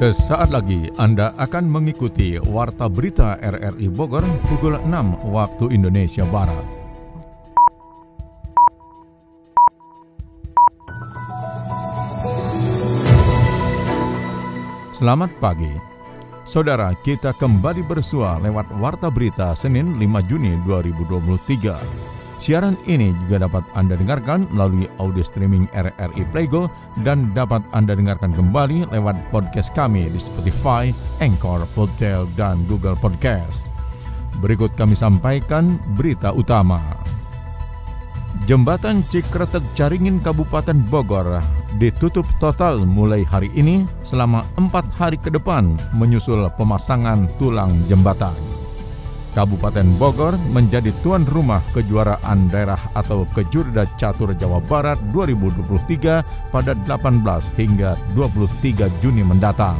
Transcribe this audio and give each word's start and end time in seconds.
Sesaat 0.00 0.48
lagi 0.48 0.88
Anda 0.96 1.36
akan 1.36 1.68
mengikuti 1.68 2.40
Warta 2.40 2.88
Berita 2.88 3.36
RRI 3.36 3.92
Bogor 3.92 4.24
pukul 4.48 4.80
6 4.80 4.88
waktu 5.28 5.76
Indonesia 5.76 6.24
Barat. 6.24 6.64
Selamat 14.96 15.28
pagi. 15.36 15.68
Saudara, 16.48 16.96
kita 17.04 17.36
kembali 17.36 17.84
bersua 17.84 18.40
lewat 18.40 18.72
Warta 18.80 19.12
Berita 19.12 19.52
Senin 19.52 20.00
5 20.00 20.24
Juni 20.24 20.56
2023. 20.64 22.19
Siaran 22.40 22.72
ini 22.88 23.12
juga 23.28 23.44
dapat 23.44 23.60
Anda 23.76 24.00
dengarkan 24.00 24.48
melalui 24.48 24.88
audio 24.96 25.20
streaming 25.20 25.68
RRI 25.76 26.24
Playgo 26.32 26.72
dan 27.04 27.36
dapat 27.36 27.60
Anda 27.76 27.92
dengarkan 27.92 28.32
kembali 28.32 28.88
lewat 28.88 29.28
podcast 29.28 29.76
kami 29.76 30.08
di 30.08 30.16
Spotify, 30.16 30.88
Anchor, 31.20 31.68
Podtail, 31.76 32.24
dan 32.40 32.64
Google 32.64 32.96
Podcast. 32.96 33.68
Berikut 34.40 34.72
kami 34.72 34.96
sampaikan 34.96 35.76
berita 36.00 36.32
utama. 36.32 36.80
Jembatan 38.48 39.04
Cikretek 39.12 39.60
Caringin 39.76 40.16
Kabupaten 40.24 40.80
Bogor 40.88 41.44
ditutup 41.76 42.24
total 42.40 42.88
mulai 42.88 43.20
hari 43.20 43.52
ini 43.52 43.84
selama 44.00 44.48
empat 44.56 44.88
hari 44.96 45.20
ke 45.20 45.28
depan 45.28 45.76
menyusul 45.92 46.48
pemasangan 46.56 47.28
tulang 47.36 47.76
jembatan. 47.84 48.59
Kabupaten 49.30 49.86
Bogor 49.94 50.34
menjadi 50.50 50.90
tuan 51.06 51.22
rumah 51.22 51.62
kejuaraan 51.70 52.50
daerah 52.50 52.80
atau 52.98 53.22
Kejurda 53.30 53.86
Catur 53.94 54.34
Jawa 54.34 54.58
Barat 54.66 54.98
2023 55.14 56.50
pada 56.50 56.74
18 56.74 57.22
hingga 57.54 57.94
23 58.18 58.90
Juni 58.98 59.22
mendatang. 59.22 59.78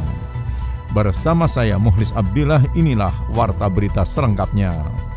Bersama 0.95 1.47
saya 1.47 1.75
Muhlis 1.75 2.15
Abdillah 2.15 2.63
inilah 2.75 3.11
Warta 3.35 3.67
Berita 3.67 4.07
selengkapnya. 4.07 5.10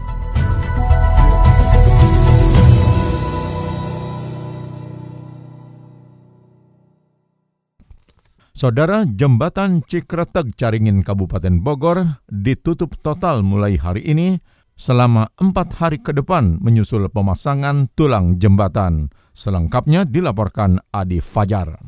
Saudara, 8.54 9.02
jembatan 9.02 9.82
Cikretek 9.82 10.54
Caringin 10.54 11.02
Kabupaten 11.02 11.58
Bogor 11.58 12.22
ditutup 12.30 12.94
total 13.02 13.42
mulai 13.42 13.74
hari 13.74 14.06
ini 14.06 14.38
selama 14.78 15.26
empat 15.42 15.74
hari 15.82 15.98
ke 15.98 16.14
depan 16.14 16.62
menyusul 16.62 17.10
pemasangan 17.10 17.90
tulang 17.98 18.38
jembatan. 18.38 19.10
Selengkapnya 19.34 20.06
dilaporkan 20.06 20.78
Adi 20.94 21.18
Fajar. 21.18 21.82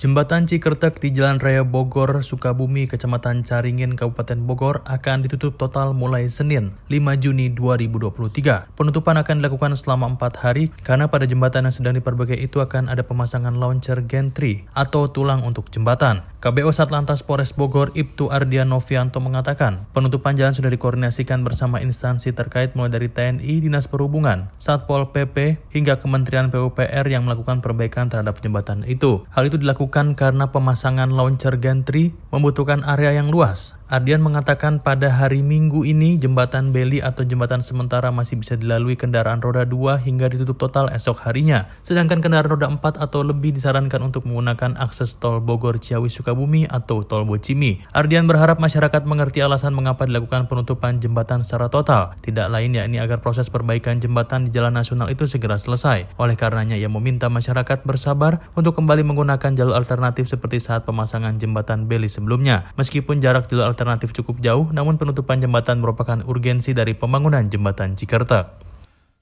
Jembatan 0.00 0.48
Cikertek 0.48 0.96
di 0.96 1.12
Jalan 1.12 1.44
Raya 1.44 1.60
Bogor, 1.60 2.24
Sukabumi, 2.24 2.88
Kecamatan 2.88 3.44
Caringin, 3.44 4.00
Kabupaten 4.00 4.40
Bogor 4.48 4.80
akan 4.88 5.28
ditutup 5.28 5.60
total 5.60 5.92
mulai 5.92 6.24
Senin 6.32 6.72
5 6.88 7.20
Juni 7.20 7.52
2023. 7.52 8.80
Penutupan 8.80 9.20
akan 9.20 9.44
dilakukan 9.44 9.76
selama 9.76 10.16
4 10.16 10.40
hari 10.40 10.72
karena 10.88 11.12
pada 11.12 11.28
jembatan 11.28 11.68
yang 11.68 11.76
sedang 11.76 12.00
diperbaiki 12.00 12.32
itu 12.32 12.64
akan 12.64 12.88
ada 12.88 13.04
pemasangan 13.04 13.52
launcher 13.52 14.00
gantry 14.08 14.64
atau 14.72 15.12
tulang 15.12 15.44
untuk 15.44 15.68
jembatan. 15.68 16.24
KBO 16.40 16.72
Satlantas 16.72 17.20
Polres 17.20 17.52
Bogor 17.52 17.92
Ibtu 17.92 18.32
Ardian 18.32 18.72
Novianto 18.72 19.20
mengatakan 19.20 19.84
penutupan 19.92 20.32
jalan 20.32 20.56
sudah 20.56 20.72
dikoordinasikan 20.72 21.44
bersama 21.44 21.84
instansi 21.84 22.32
terkait 22.32 22.72
mulai 22.72 22.88
dari 22.88 23.12
TNI, 23.12 23.68
Dinas 23.68 23.84
Perhubungan, 23.84 24.48
Satpol 24.56 25.12
PP, 25.12 25.60
hingga 25.76 26.00
Kementerian 26.00 26.48
PUPR 26.48 27.04
yang 27.04 27.28
melakukan 27.28 27.60
perbaikan 27.60 28.08
terhadap 28.08 28.40
jembatan 28.40 28.88
itu. 28.88 29.28
Hal 29.36 29.44
itu 29.44 29.60
dilakukan 29.60 29.89
dilakukan 29.90 30.14
karena 30.14 30.54
pemasangan 30.54 31.10
launcher 31.10 31.58
gantry 31.58 32.14
membutuhkan 32.30 32.86
area 32.86 33.18
yang 33.18 33.26
luas. 33.26 33.74
Ardian 33.90 34.22
mengatakan 34.22 34.78
pada 34.78 35.10
hari 35.10 35.42
Minggu 35.42 35.82
ini 35.82 36.14
jembatan 36.14 36.70
Beli 36.70 37.02
atau 37.02 37.26
jembatan 37.26 37.58
sementara 37.58 38.14
masih 38.14 38.38
bisa 38.38 38.54
dilalui 38.54 38.94
kendaraan 38.94 39.42
roda 39.42 39.66
2 39.66 40.06
hingga 40.06 40.30
ditutup 40.30 40.62
total 40.62 40.86
esok 40.94 41.26
harinya. 41.26 41.66
Sedangkan 41.82 42.22
kendaraan 42.22 42.54
roda 42.54 42.70
4 42.70 42.78
atau 43.02 43.26
lebih 43.26 43.50
disarankan 43.50 43.98
untuk 44.06 44.30
menggunakan 44.30 44.78
akses 44.78 45.18
tol 45.18 45.42
Bogor 45.42 45.82
Ciawi 45.82 46.06
Sukabumi 46.06 46.70
atau 46.70 47.02
tol 47.02 47.26
Bocimi. 47.26 47.82
Ardian 47.90 48.30
berharap 48.30 48.62
masyarakat 48.62 49.02
mengerti 49.10 49.42
alasan 49.42 49.74
mengapa 49.74 50.06
dilakukan 50.06 50.46
penutupan 50.46 51.02
jembatan 51.02 51.42
secara 51.42 51.66
total. 51.66 52.14
Tidak 52.22 52.46
lain 52.46 52.70
yakni 52.70 53.02
agar 53.02 53.18
proses 53.18 53.50
perbaikan 53.50 53.98
jembatan 53.98 54.46
di 54.46 54.54
jalan 54.54 54.70
nasional 54.70 55.10
itu 55.10 55.26
segera 55.26 55.58
selesai. 55.58 56.14
Oleh 56.14 56.38
karenanya 56.38 56.78
ia 56.78 56.86
meminta 56.86 57.26
masyarakat 57.26 57.82
bersabar 57.82 58.38
untuk 58.54 58.78
kembali 58.78 59.02
menggunakan 59.02 59.50
jalur 59.58 59.74
alternatif 59.74 60.30
seperti 60.30 60.62
saat 60.62 60.86
pemasangan 60.86 61.42
jembatan 61.42 61.90
Beli 61.90 62.06
sebelumnya. 62.06 62.70
Meskipun 62.78 63.18
jarak 63.18 63.50
jalur 63.50 63.66
alternatif 63.66 63.79
cukup 64.12 64.40
jauh, 64.44 64.68
namun 64.70 65.00
penutupan 65.00 65.40
jembatan 65.40 65.80
merupakan 65.80 66.20
urgensi 66.28 66.76
dari 66.76 66.92
pembangunan 66.92 67.46
jembatan 67.48 67.96
Cikarta. 67.96 68.60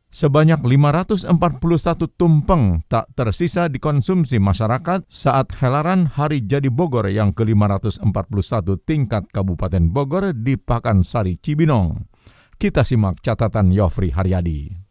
Sebanyak 0.08 0.64
541 0.64 1.28
tumpeng 2.16 2.80
tak 2.88 3.12
tersisa 3.12 3.68
dikonsumsi 3.68 4.40
masyarakat 4.40 5.04
saat 5.04 5.52
helaran 5.60 6.08
Hari 6.08 6.48
Jadi 6.48 6.72
Bogor 6.72 7.12
yang 7.12 7.36
ke-541 7.36 8.08
tingkat 8.88 9.28
Kabupaten 9.28 9.84
Bogor 9.92 10.32
di 10.32 10.56
Pakansari 10.56 11.36
Cibinong. 11.36 12.08
Kita 12.56 12.88
simak 12.88 13.20
catatan 13.20 13.68
Yofri 13.68 14.08
Haryadi. 14.08 14.87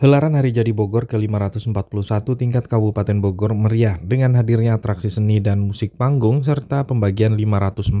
Helaran 0.00 0.32
Hari 0.32 0.56
Jadi 0.56 0.72
Bogor 0.72 1.04
ke-541 1.04 2.24
tingkat 2.32 2.64
Kabupaten 2.72 3.20
Bogor 3.20 3.52
meriah 3.52 4.00
dengan 4.00 4.32
hadirnya 4.32 4.80
atraksi 4.80 5.12
seni 5.12 5.44
dan 5.44 5.60
musik 5.60 5.92
panggung 6.00 6.40
serta 6.40 6.88
pembagian 6.88 7.36
541 7.36 8.00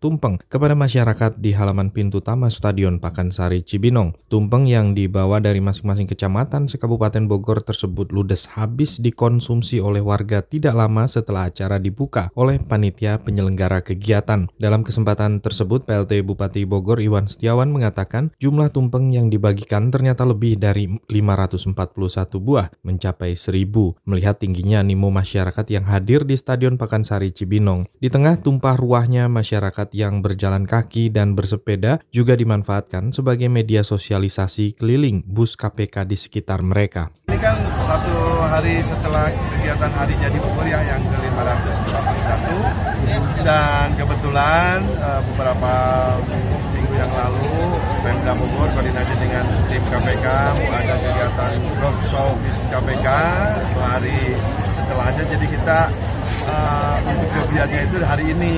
tumpeng 0.00 0.40
kepada 0.48 0.72
masyarakat 0.72 1.36
di 1.36 1.52
halaman 1.52 1.92
pintu 1.92 2.24
utama 2.24 2.48
Stadion 2.48 2.96
Pakansari 2.96 3.60
Cibinong. 3.60 4.16
Tumpeng 4.32 4.72
yang 4.72 4.96
dibawa 4.96 5.36
dari 5.36 5.60
masing-masing 5.60 6.08
kecamatan 6.08 6.64
sekabupaten 6.64 7.28
Bogor 7.28 7.60
tersebut 7.60 8.08
ludes 8.08 8.48
habis 8.56 8.96
dikonsumsi 8.96 9.84
oleh 9.84 10.00
warga 10.00 10.40
tidak 10.40 10.80
lama 10.80 11.04
setelah 11.12 11.52
acara 11.52 11.76
dibuka 11.76 12.32
oleh 12.40 12.56
panitia 12.56 13.20
penyelenggara 13.20 13.84
kegiatan. 13.84 14.48
Dalam 14.56 14.80
kesempatan 14.80 15.44
tersebut, 15.44 15.84
PLT 15.84 16.24
Bupati 16.24 16.64
Bogor 16.64 17.04
Iwan 17.04 17.28
Setiawan 17.28 17.68
mengatakan 17.68 18.32
jumlah 18.40 18.72
tumpeng 18.72 19.12
yang 19.12 19.28
dibagikan 19.28 19.92
ternyata 19.92 20.24
lebih 20.24 20.56
dari 20.56 20.88
541 21.18 21.74
buah 22.38 22.70
mencapai 22.86 23.34
1000 23.34 24.06
melihat 24.06 24.38
tingginya 24.38 24.80
animo 24.80 25.10
masyarakat 25.10 25.66
yang 25.68 25.84
hadir 25.90 26.22
di 26.22 26.38
Stadion 26.38 26.78
Pakansari 26.78 27.34
Cibinong. 27.34 27.90
Di 27.98 28.08
tengah 28.08 28.38
tumpah 28.38 28.78
ruahnya 28.78 29.26
masyarakat 29.26 29.90
yang 29.94 30.22
berjalan 30.22 30.64
kaki 30.64 31.10
dan 31.10 31.34
bersepeda 31.34 31.98
juga 32.14 32.38
dimanfaatkan 32.38 33.10
sebagai 33.10 33.50
media 33.50 33.82
sosialisasi 33.82 34.78
keliling 34.78 35.26
bus 35.26 35.58
KPK 35.58 36.06
di 36.06 36.16
sekitar 36.16 36.62
mereka. 36.62 37.10
Ini 37.28 37.38
kan 37.42 37.58
satu 37.82 38.16
hari 38.46 38.80
setelah 38.82 39.30
kegiatan 39.54 39.92
Hari 39.92 40.14
Jadi 40.16 40.38
Bogor 40.38 40.66
ya 40.66 40.80
yang 40.82 41.02
ke-541 41.02 42.46
dan 43.44 43.94
kebetulan 43.96 44.84
uh, 45.00 45.20
beberapa 45.32 45.72
minggu 46.78 46.94
yang 46.94 47.10
lalu 47.10 47.50
Pemda 48.06 48.32
Bogor 48.38 48.70
koordinasi 48.70 49.14
dengan 49.18 49.44
tim 49.66 49.82
KPK 49.82 50.26
ada 50.54 50.94
kegiatan 51.02 51.54
roadshow 51.82 52.38
bis 52.46 52.58
KPK 52.70 53.08
hari 53.74 54.38
setelahnya 54.70 55.24
jadi 55.26 55.46
kita 55.50 55.78
uh, 56.46 56.96
untuk 57.02 57.50
kegiatannya 57.50 57.82
itu 57.90 57.96
hari 58.06 58.24
ini 58.30 58.54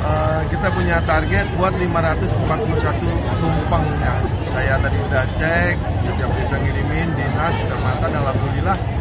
uh, 0.00 0.40
kita 0.48 0.72
punya 0.72 0.96
target 1.04 1.44
buat 1.60 1.76
541 1.76 3.44
tumpeng 3.44 3.86
ya 4.00 4.14
saya 4.50 4.74
tadi 4.80 4.98
udah 5.04 5.24
cek 5.36 5.74
setiap 6.08 6.30
desa 6.40 6.56
ngirimin 6.64 7.08
dinas 7.12 7.52
kecamatan 7.60 8.10
alhamdulillah 8.16 8.99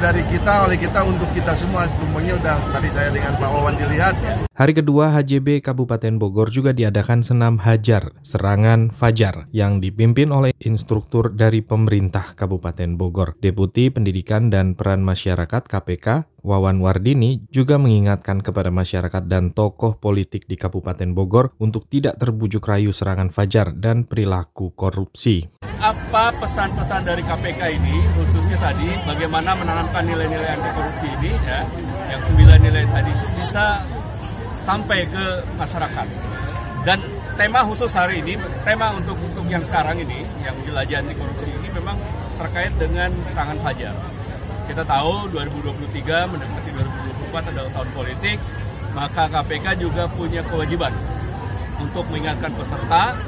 dari 0.00 0.22
kita 0.28 0.68
oleh 0.68 0.76
kita 0.76 1.00
untuk 1.04 1.28
kita 1.32 1.52
semua 1.56 1.88
tumpengnya 2.00 2.36
udah 2.40 2.56
tadi 2.72 2.88
saya 2.92 3.08
dengan 3.12 3.32
Pak 3.40 3.48
Wawan 3.48 3.74
dilihat 3.76 4.14
Hari 4.54 4.70
kedua 4.70 5.10
HJB 5.10 5.66
Kabupaten 5.66 6.14
Bogor 6.14 6.46
juga 6.46 6.70
diadakan 6.70 7.26
senam 7.26 7.58
Hajar, 7.58 8.14
Serangan 8.22 8.94
Fajar, 8.94 9.50
yang 9.50 9.82
dipimpin 9.82 10.30
oleh 10.30 10.54
instruktur 10.62 11.34
dari 11.34 11.58
pemerintah 11.58 12.38
Kabupaten 12.38 12.94
Bogor. 12.94 13.34
Deputi 13.42 13.90
Pendidikan 13.90 14.54
dan 14.54 14.78
Peran 14.78 15.02
Masyarakat 15.02 15.66
KPK, 15.66 16.30
Wawan 16.46 16.78
Wardini, 16.78 17.42
juga 17.50 17.82
mengingatkan 17.82 18.46
kepada 18.46 18.70
masyarakat 18.70 19.26
dan 19.26 19.50
tokoh 19.50 19.98
politik 19.98 20.46
di 20.46 20.54
Kabupaten 20.54 21.10
Bogor 21.10 21.50
untuk 21.58 21.90
tidak 21.90 22.22
terbujuk 22.22 22.62
rayu 22.62 22.94
serangan 22.94 23.34
Fajar 23.34 23.74
dan 23.74 24.06
perilaku 24.06 24.70
korupsi. 24.70 25.63
Apa 25.80 26.30
pesan-pesan 26.38 27.02
dari 27.06 27.22
KPK 27.22 27.60
ini, 27.78 27.96
khususnya 28.14 28.58
tadi, 28.58 28.94
bagaimana 29.06 29.54
menanamkan 29.58 30.02
nilai-nilai 30.06 30.58
anti 30.58 30.70
korupsi 30.74 31.06
ini, 31.20 31.30
ya, 31.46 31.60
yang 32.10 32.20
sembilan 32.26 32.58
nilai 32.62 32.84
tadi 32.90 33.12
bisa 33.38 33.82
sampai 34.64 35.06
ke 35.08 35.24
masyarakat. 35.58 36.06
Dan 36.84 36.98
tema 37.34 37.64
khusus 37.64 37.90
hari 37.94 38.20
ini, 38.20 38.38
tema 38.62 38.92
untuk 38.94 39.16
untuk 39.18 39.44
yang 39.48 39.64
sekarang 39.64 39.98
ini, 40.00 40.22
yang 40.44 40.56
jelajah 40.68 41.00
anti 41.00 41.14
korupsi 41.16 41.50
ini 41.50 41.68
memang 41.72 41.96
terkait 42.38 42.72
dengan 42.76 43.10
serangan 43.32 43.58
fajar. 43.64 43.94
Kita 44.64 44.82
tahu 44.84 45.28
2023 45.32 46.30
mendekati 46.32 46.70
2024 46.72 47.50
adalah 47.52 47.70
tahun 47.76 47.90
politik 47.92 48.38
maka 48.94 49.26
KPK 49.26 49.66
juga 49.82 50.06
punya 50.06 50.40
kewajiban 50.46 50.94
untuk 51.82 52.06
mengingatkan 52.08 52.54
peserta 52.54 53.18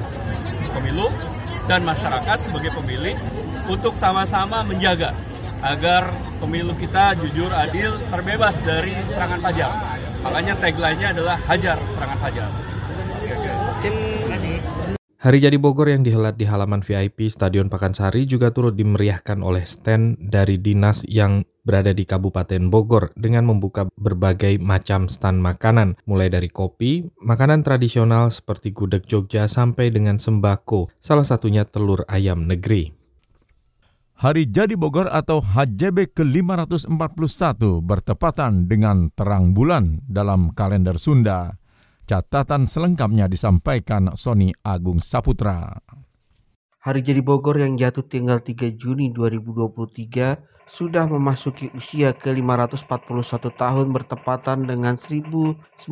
pemilu 0.71 1.11
dan 1.67 1.83
masyarakat 1.83 2.39
sebagai 2.47 2.71
pemilih 2.75 3.15
untuk 3.67 3.95
sama-sama 3.99 4.63
menjaga 4.63 5.15
agar 5.63 6.15
pemilu 6.39 6.73
kita 6.79 7.19
jujur, 7.19 7.51
adil, 7.51 7.99
terbebas 8.11 8.55
dari 8.63 8.95
serangan 9.11 9.41
fajar. 9.43 9.73
Makanya 10.23 10.55
tagline-nya 10.59 11.09
adalah 11.15 11.37
hajar 11.51 11.79
serangan 11.95 12.19
fajar. 12.23 12.49
Hari 15.17 15.41
Jadi 15.41 15.57
Bogor 15.57 15.89
yang 15.89 16.05
dihelat 16.05 16.37
di 16.37 16.45
halaman 16.45 16.85
VIP 16.85 17.33
Stadion 17.33 17.73
Pakansari 17.73 18.29
juga 18.29 18.53
turut 18.53 18.77
dimeriahkan 18.77 19.41
oleh 19.41 19.65
stand 19.65 20.21
dari 20.21 20.61
dinas 20.61 21.09
yang 21.09 21.41
berada 21.65 21.97
di 21.97 22.05
Kabupaten 22.05 22.69
Bogor 22.69 23.17
dengan 23.17 23.49
membuka 23.49 23.89
berbagai 23.97 24.61
macam 24.61 25.09
stand 25.09 25.41
makanan, 25.41 25.97
mulai 26.05 26.29
dari 26.29 26.53
kopi, 26.53 27.09
makanan 27.25 27.65
tradisional 27.65 28.29
seperti 28.29 28.77
gudeg 28.77 29.09
Jogja 29.09 29.49
sampai 29.49 29.89
dengan 29.89 30.21
sembako, 30.21 30.93
salah 31.01 31.25
satunya 31.25 31.65
telur 31.65 32.05
ayam 32.13 32.45
negeri. 32.45 32.93
Hari 34.21 34.53
Jadi 34.53 34.77
Bogor 34.77 35.09
atau 35.09 35.41
HJB 35.41 36.13
ke-541 36.13 36.93
bertepatan 37.81 38.69
dengan 38.69 39.09
terang 39.17 39.57
bulan 39.57 40.05
dalam 40.05 40.53
kalender 40.53 41.01
Sunda. 41.01 41.57
Catatan 42.07 42.71
selengkapnya 42.71 43.27
disampaikan 43.27 44.15
Sony 44.15 44.55
Agung 44.63 45.03
Saputra. 45.03 45.75
Hari 46.87 47.03
Jadi 47.03 47.19
Bogor 47.19 47.59
yang 47.59 47.75
jatuh 47.75 48.07
tanggal 48.07 48.39
3 48.39 48.79
Juni 48.79 49.11
2023 49.11 50.71
sudah 50.71 51.11
memasuki 51.11 51.67
usia 51.75 52.15
ke-541 52.15 53.51
tahun 53.59 53.91
bertepatan 53.91 54.71
dengan 54.71 54.95
1959 54.95 55.83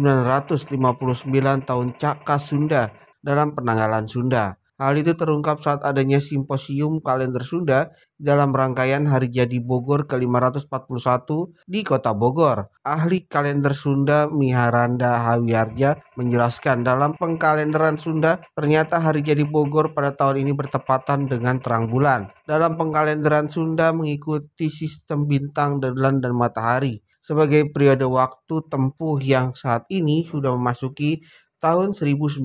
tahun 1.67 1.89
Caka 1.99 2.37
Sunda 2.39 2.95
dalam 3.19 3.59
penanggalan 3.59 4.07
Sunda. 4.07 4.55
Hal 4.75 4.99
itu 4.99 5.15
terungkap 5.15 5.63
saat 5.63 5.87
adanya 5.87 6.19
simposium 6.19 6.99
kalender 6.99 7.47
Sunda 7.47 7.95
dalam 8.19 8.51
rangkaian 8.51 9.07
Hari 9.07 9.31
Jadi 9.31 9.63
Bogor 9.63 10.11
ke-541 10.11 11.31
di 11.71 11.87
Kota 11.87 12.11
Bogor. 12.11 12.75
Ahli 12.83 13.23
kalender 13.23 13.71
Sunda 13.79 14.27
Miharanda 14.27 15.31
Hawiarja 15.31 16.03
menjelaskan 16.19 16.83
dalam 16.83 17.15
pengkalenderan 17.15 18.03
Sunda 18.03 18.43
ternyata 18.59 18.99
Hari 18.99 19.23
Jadi 19.23 19.47
Bogor 19.47 19.95
pada 19.95 20.11
tahun 20.11 20.43
ini 20.43 20.59
bertepatan 20.59 21.31
dengan 21.31 21.63
terang 21.63 21.87
bulan. 21.87 22.35
Dalam 22.43 22.75
pengkalenderan 22.75 23.47
Sunda 23.47 23.95
mengikuti 23.95 24.75
sistem 24.75 25.31
bintang, 25.31 25.79
bulan, 25.79 26.19
dan 26.19 26.35
matahari 26.35 26.99
sebagai 27.25 27.73
periode 27.73 28.05
waktu 28.05 28.69
tempuh 28.69 29.17
yang 29.25 29.57
saat 29.57 29.89
ini 29.89 30.29
sudah 30.29 30.53
memasuki 30.53 31.25
tahun 31.65 31.97
1959 31.97 32.45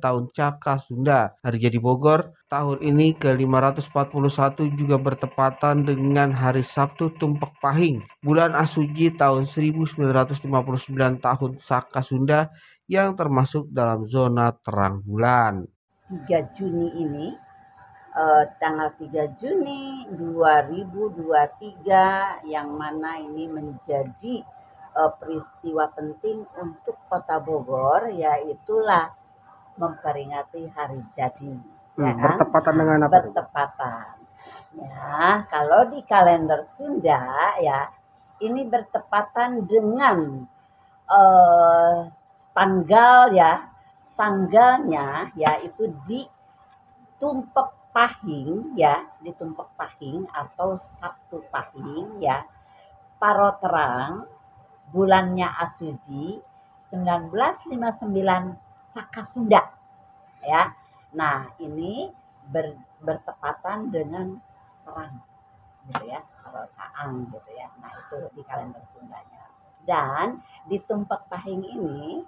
tahun 0.00 0.24
Caka 0.32 0.80
Sunda. 0.80 1.36
Hari 1.44 1.60
Jadi 1.60 1.76
Bogor 1.76 2.32
tahun 2.48 2.80
ini 2.80 3.12
ke-541 3.20 4.72
juga 4.72 4.96
bertepatan 4.96 5.84
dengan 5.84 6.32
hari 6.32 6.64
Sabtu 6.64 7.12
Tumpak 7.12 7.52
Pahing. 7.60 8.00
Bulan 8.24 8.56
Asuji 8.56 9.12
tahun 9.12 9.44
1959 9.44 10.48
tahun 11.20 11.50
Saka 11.60 12.00
Sunda 12.00 12.48
yang 12.88 13.12
termasuk 13.12 13.68
dalam 13.68 14.08
zona 14.08 14.56
terang 14.64 15.04
bulan. 15.04 15.68
3 16.08 16.56
Juni 16.56 16.88
ini 17.04 17.36
eh, 18.16 18.44
tanggal 18.56 18.96
3 18.96 19.28
Juni 19.36 20.08
2023 20.08 22.48
yang 22.48 22.72
mana 22.72 23.20
ini 23.20 23.44
menjadi 23.44 24.53
uh, 24.94 25.12
peristiwa 25.18 25.90
penting 25.92 26.46
untuk 26.56 26.96
Kota 27.10 27.42
Bogor 27.42 28.08
yaitulah 28.14 29.12
memperingati 29.74 30.70
hari 30.70 31.02
jadi. 31.12 31.54
Ya 31.98 32.10
hmm, 32.10 32.18
kan? 32.18 32.34
Bertepatan 32.34 32.74
dengan 32.78 32.98
apa? 33.06 33.14
Bertepatan. 33.22 34.14
Ya, 34.74 35.46
kalau 35.46 35.86
di 35.88 36.02
kalender 36.02 36.66
Sunda 36.66 37.54
ya 37.62 37.86
ini 38.42 38.66
bertepatan 38.66 39.64
dengan 39.64 40.44
uh, 41.06 42.10
tanggal 42.50 43.30
ya 43.32 43.70
tanggalnya 44.18 45.30
yaitu 45.38 45.90
di 46.06 46.26
Tumpek 47.22 47.94
Pahing 47.94 48.74
ya 48.74 49.06
di 49.22 49.30
Tumpek 49.30 49.70
Pahing 49.78 50.26
atau 50.34 50.74
Sabtu 50.74 51.46
Pahing 51.48 52.18
ya 52.18 52.42
Paro 53.22 53.54
Terang 53.62 54.26
bulannya 54.94 55.50
Asuji 55.58 56.38
1959 56.86 57.74
Caka 58.94 59.22
Sunda 59.26 59.74
ya. 60.46 60.70
Nah, 61.18 61.50
ini 61.58 62.14
ber, 62.46 62.78
bertepatan 63.02 63.90
dengan 63.90 64.38
perang 64.86 65.18
gitu 65.90 66.04
ya, 66.06 66.22
kalau 66.42 66.62
Caang 66.78 67.26
gitu 67.26 67.50
ya. 67.58 67.66
Nah, 67.82 67.90
itu 67.90 68.30
di 68.38 68.42
kalender 68.46 68.86
Sundanya. 68.94 69.50
Dan 69.82 70.38
di 70.70 70.78
Tumpak 70.78 71.26
Pahing 71.26 71.66
ini 71.74 72.22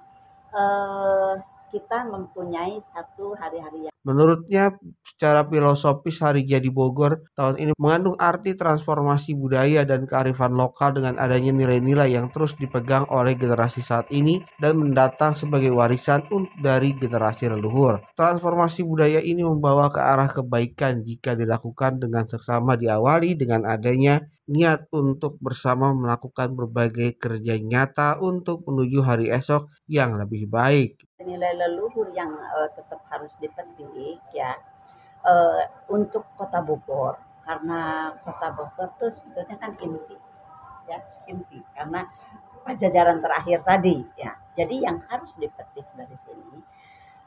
eh, 0.50 1.34
kita 1.70 2.02
mempunyai 2.10 2.82
satu 2.82 3.38
hari-hari 3.38 3.86
yang 3.86 3.95
Menurutnya 4.06 4.70
secara 5.02 5.42
filosofis 5.50 6.22
Hari 6.22 6.46
Jadi 6.46 6.70
Bogor 6.70 7.26
tahun 7.34 7.58
ini 7.58 7.72
mengandung 7.74 8.14
arti 8.22 8.54
transformasi 8.54 9.34
budaya 9.34 9.82
dan 9.82 10.06
kearifan 10.06 10.54
lokal 10.54 10.94
dengan 10.94 11.18
adanya 11.18 11.50
nilai-nilai 11.50 12.14
yang 12.14 12.30
terus 12.30 12.54
dipegang 12.54 13.02
oleh 13.10 13.34
generasi 13.34 13.82
saat 13.82 14.06
ini 14.14 14.46
dan 14.62 14.78
mendatang 14.78 15.34
sebagai 15.34 15.74
warisan 15.74 16.22
dari 16.62 16.94
generasi 16.94 17.50
leluhur. 17.50 17.98
Transformasi 18.14 18.86
budaya 18.86 19.18
ini 19.18 19.42
membawa 19.42 19.90
ke 19.90 19.98
arah 19.98 20.30
kebaikan 20.30 21.02
jika 21.02 21.34
dilakukan 21.34 21.98
dengan 21.98 22.30
seksama 22.30 22.78
diawali 22.78 23.34
dengan 23.34 23.66
adanya 23.66 24.22
niat 24.46 24.86
untuk 24.94 25.38
bersama 25.42 25.90
melakukan 25.90 26.54
berbagai 26.54 27.18
kerja 27.18 27.58
nyata 27.58 28.22
untuk 28.22 28.62
menuju 28.62 29.02
hari 29.02 29.26
esok 29.30 29.66
yang 29.90 30.14
lebih 30.14 30.46
baik. 30.46 31.02
Nilai 31.18 31.58
leluhur 31.58 32.14
yang 32.14 32.30
uh, 32.30 32.70
tetap 32.70 33.02
harus 33.10 33.34
dipetik 33.42 34.22
ya. 34.30 34.54
Uh, 35.26 35.66
untuk 35.90 36.22
kota 36.38 36.62
Bogor 36.62 37.18
karena 37.42 38.14
kota 38.22 38.54
Bogor 38.54 38.94
itu 38.94 39.06
sebetulnya 39.10 39.58
kan 39.58 39.74
inti 39.82 40.14
ya 40.86 40.98
inti. 41.26 41.58
Karena 41.74 42.06
pajajaran 42.62 43.18
terakhir 43.18 43.66
tadi 43.66 43.98
ya. 44.14 44.38
Jadi 44.54 44.86
yang 44.86 45.02
harus 45.10 45.34
dipetik 45.34 45.90
dari 45.98 46.14
sini 46.14 46.62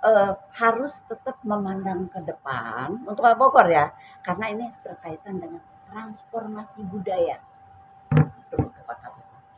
uh, 0.04 0.34
harus 0.56 1.04
tetap 1.08 1.40
memandang 1.44 2.08
ke 2.08 2.20
depan 2.24 3.04
untuk 3.04 3.28
Bogor 3.36 3.68
ya. 3.68 3.92
Karena 4.24 4.52
ini 4.52 4.66
berkaitan 4.84 5.40
dengan 5.40 5.64
transformasi 5.90 6.86
budaya 6.86 7.42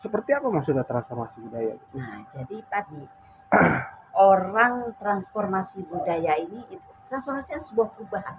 seperti 0.01 0.33
apa 0.33 0.49
maksudnya 0.49 0.81
transformasi 0.81 1.37
budaya? 1.45 1.77
Nah, 1.93 2.25
jadi 2.33 2.57
tadi 2.65 3.05
orang 4.33 4.97
transformasi 4.97 5.85
budaya 5.85 6.41
ini 6.41 6.65
transformasi 7.05 7.53
adalah 7.53 7.67
sebuah 7.69 7.87
perubahan. 7.93 8.37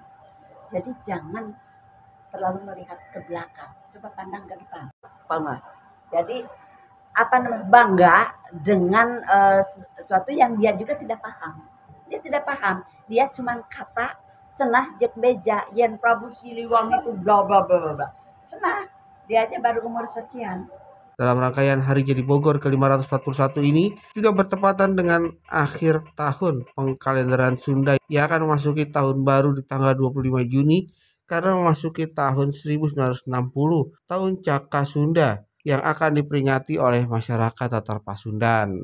Jadi 0.74 0.90
jangan 1.06 1.54
terlalu 2.34 2.66
melihat 2.66 2.98
ke 3.14 3.22
belakang, 3.30 3.70
coba 3.94 4.08
pandang 4.10 4.42
ke 4.50 4.58
depan. 4.58 4.90
Paham 5.30 5.62
Jadi 6.10 6.42
apa 7.12 7.36
namanya 7.38 7.66
bangga 7.70 8.16
dengan 8.50 9.08
uh, 9.22 9.60
sesuatu 9.94 10.34
yang 10.34 10.58
dia 10.58 10.74
juga 10.74 10.98
tidak 10.98 11.22
paham. 11.22 11.62
Dia 12.10 12.18
tidak 12.18 12.42
paham. 12.42 12.82
Dia 13.06 13.30
cuma 13.30 13.62
kata 13.70 14.18
cenah 14.56 14.96
jek 15.00 15.16
beja 15.16 15.66
yen 15.72 15.96
Prabu 15.96 16.32
Siliwangi 16.32 17.02
itu 17.02 17.12
bla 17.16 17.44
bla 17.44 17.64
bla 17.64 17.92
bla. 17.94 18.08
Cenah 18.44 18.88
dia 19.24 19.48
aja 19.48 19.56
baru 19.62 19.86
umur 19.86 20.04
sekian 20.04 20.68
dalam 21.22 21.38
rangkaian 21.38 21.78
Hari 21.78 22.02
Jadi 22.02 22.24
Bogor 22.24 22.58
ke-541 22.58 23.54
ini 23.62 23.94
juga 24.16 24.34
bertepatan 24.34 24.96
dengan 24.96 25.30
akhir 25.46 26.16
tahun 26.18 26.66
pengkalenderan 26.74 27.60
Sunda 27.60 27.94
yang 28.10 28.26
akan 28.26 28.50
memasuki 28.50 28.88
tahun 28.88 29.22
baru 29.22 29.54
di 29.54 29.62
tanggal 29.62 29.94
25 29.94 30.42
Juni 30.48 30.88
karena 31.30 31.54
memasuki 31.54 32.10
tahun 32.10 32.50
1960 32.50 33.30
tahun 34.10 34.30
Caka 34.42 34.82
Sunda 34.82 35.46
yang 35.62 35.78
akan 35.78 36.18
diperingati 36.18 36.74
oleh 36.76 37.06
masyarakat 37.06 37.54
Tatar 37.54 38.02
Pasundan. 38.02 38.82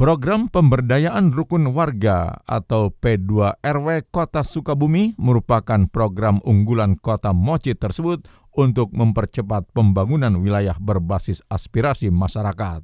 Program 0.00 0.48
Pemberdayaan 0.48 1.28
Rukun 1.28 1.76
Warga 1.76 2.40
atau 2.48 2.88
P2RW 2.88 4.08
Kota 4.08 4.40
Sukabumi 4.40 5.12
merupakan 5.20 5.76
program 5.92 6.40
unggulan 6.40 6.96
Kota 6.96 7.36
Mochi 7.36 7.76
tersebut 7.76 8.24
untuk 8.56 8.96
mempercepat 8.96 9.68
pembangunan 9.76 10.40
wilayah 10.40 10.72
berbasis 10.80 11.44
aspirasi 11.52 12.08
masyarakat. 12.08 12.80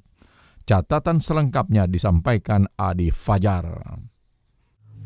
Catatan 0.69 1.25
selengkapnya 1.25 1.89
disampaikan 1.89 2.69
Adi 2.77 3.09
Fajar. 3.09 3.81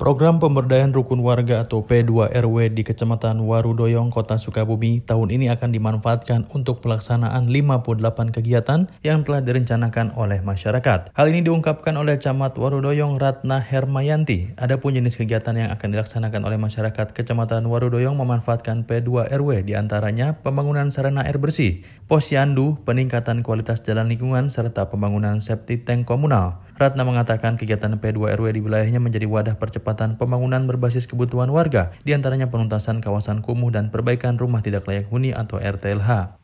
Program 0.00 0.40
pemberdayaan 0.40 0.96
rukun 0.96 1.20
warga 1.20 1.60
atau 1.60 1.84
P2RW 1.84 2.72
di 2.72 2.88
Kecamatan 2.88 3.36
Warudoyong, 3.44 4.08
Kota 4.08 4.40
Sukabumi 4.40 5.04
tahun 5.04 5.28
ini 5.28 5.52
akan 5.52 5.76
dimanfaatkan 5.76 6.48
untuk 6.56 6.80
pelaksanaan 6.80 7.52
58 7.52 8.32
kegiatan 8.32 8.88
yang 9.04 9.28
telah 9.28 9.44
direncanakan 9.44 10.16
oleh 10.16 10.40
masyarakat. 10.40 11.12
Hal 11.12 11.26
ini 11.28 11.44
diungkapkan 11.44 12.00
oleh 12.00 12.16
Camat 12.16 12.56
Warudoyong 12.56 13.20
Ratna 13.20 13.60
Hermayanti. 13.60 14.56
Adapun 14.56 14.96
jenis 14.96 15.20
kegiatan 15.20 15.52
yang 15.52 15.68
akan 15.68 15.92
dilaksanakan 15.92 16.48
oleh 16.48 16.56
masyarakat 16.56 17.12
Kecamatan 17.12 17.68
Warudoyong 17.68 18.16
memanfaatkan 18.16 18.88
P2RW 18.88 19.68
di 19.68 19.76
antaranya 19.76 20.40
pembangunan 20.40 20.88
sarana 20.88 21.28
air 21.28 21.36
bersih, 21.36 21.84
posyandu, 22.08 22.80
peningkatan 22.88 23.44
kualitas 23.44 23.84
jalan 23.84 24.08
lingkungan, 24.08 24.48
serta 24.48 24.88
pembangunan 24.88 25.44
septic 25.44 25.84
tank 25.84 26.08
komunal. 26.08 26.69
Ratna 26.80 27.04
mengatakan 27.04 27.60
kegiatan 27.60 27.92
P2RW 28.00 28.56
di 28.56 28.64
wilayahnya 28.64 29.04
menjadi 29.04 29.28
wadah 29.28 29.60
percepatan 29.60 30.16
pembangunan 30.16 30.64
berbasis 30.64 31.04
kebutuhan 31.04 31.52
warga, 31.52 31.92
di 32.08 32.16
antaranya 32.16 32.48
penuntasan 32.48 33.04
kawasan 33.04 33.44
kumuh 33.44 33.68
dan 33.68 33.92
perbaikan 33.92 34.40
rumah 34.40 34.64
tidak 34.64 34.88
layak 34.88 35.04
huni 35.12 35.36
atau 35.36 35.60
RTLH. 35.60 36.40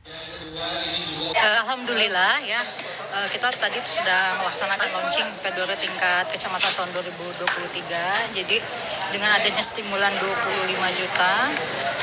Eh, 1.32 1.56
Alhamdulillah 1.64 2.44
ya, 2.44 2.60
eh, 3.16 3.28
kita 3.32 3.48
tadi 3.48 3.80
sudah 3.80 4.36
melaksanakan 4.44 4.88
launching 4.92 5.24
P2RW 5.40 5.72
tingkat 5.80 6.28
kecamatan 6.28 6.68
tahun 6.68 6.90
2023. 7.00 8.28
Jadi 8.36 8.60
dengan 9.16 9.40
adanya 9.40 9.64
stimulan 9.64 10.12
25 10.20 10.92
juta 11.00 11.48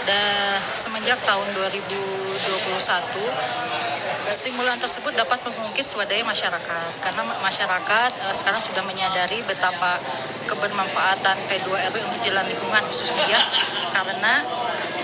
dan 0.09 0.57
semenjak 0.73 1.21
tahun 1.21 1.53
2021 1.53 3.92
stimulan 4.31 4.79
tersebut 4.79 5.11
dapat 5.15 5.41
mengungkit 5.43 5.83
swadaya 5.83 6.23
masyarakat. 6.23 6.91
Karena 7.03 7.21
masyarakat 7.43 8.11
uh, 8.23 8.33
sekarang 8.35 8.61
sudah 8.61 8.83
menyadari 8.85 9.43
betapa 9.43 9.99
kebermanfaatan 10.47 11.35
P2RW 11.47 11.95
untuk 12.03 12.19
jalan 12.23 12.45
lingkungan 12.47 12.83
khususnya 12.91 13.39
karena 13.95 14.43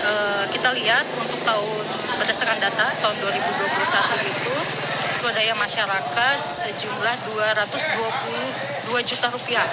uh, 0.04 0.44
kita 0.52 0.68
lihat 0.76 1.04
untuk 1.16 1.40
tahun 1.42 1.84
berdasarkan 2.20 2.60
data 2.60 2.92
tahun 3.00 3.16
2021 3.24 4.28
itu 4.28 4.79
swadaya 5.14 5.54
masyarakat 5.54 6.38
sejumlah 6.46 7.16
222 7.34 9.02
juta 9.06 9.26
rupiah. 9.30 9.68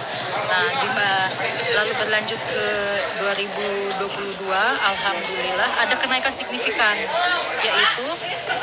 Nah, 0.48 0.67
di, 0.82 1.32
lalu 1.74 1.91
berlanjut 1.98 2.38
ke 2.38 2.65
2022, 3.22 4.46
alhamdulillah 4.82 5.70
ada 5.86 5.96
kenaikan 5.98 6.34
signifikan, 6.34 6.96
yaitu 7.62 8.08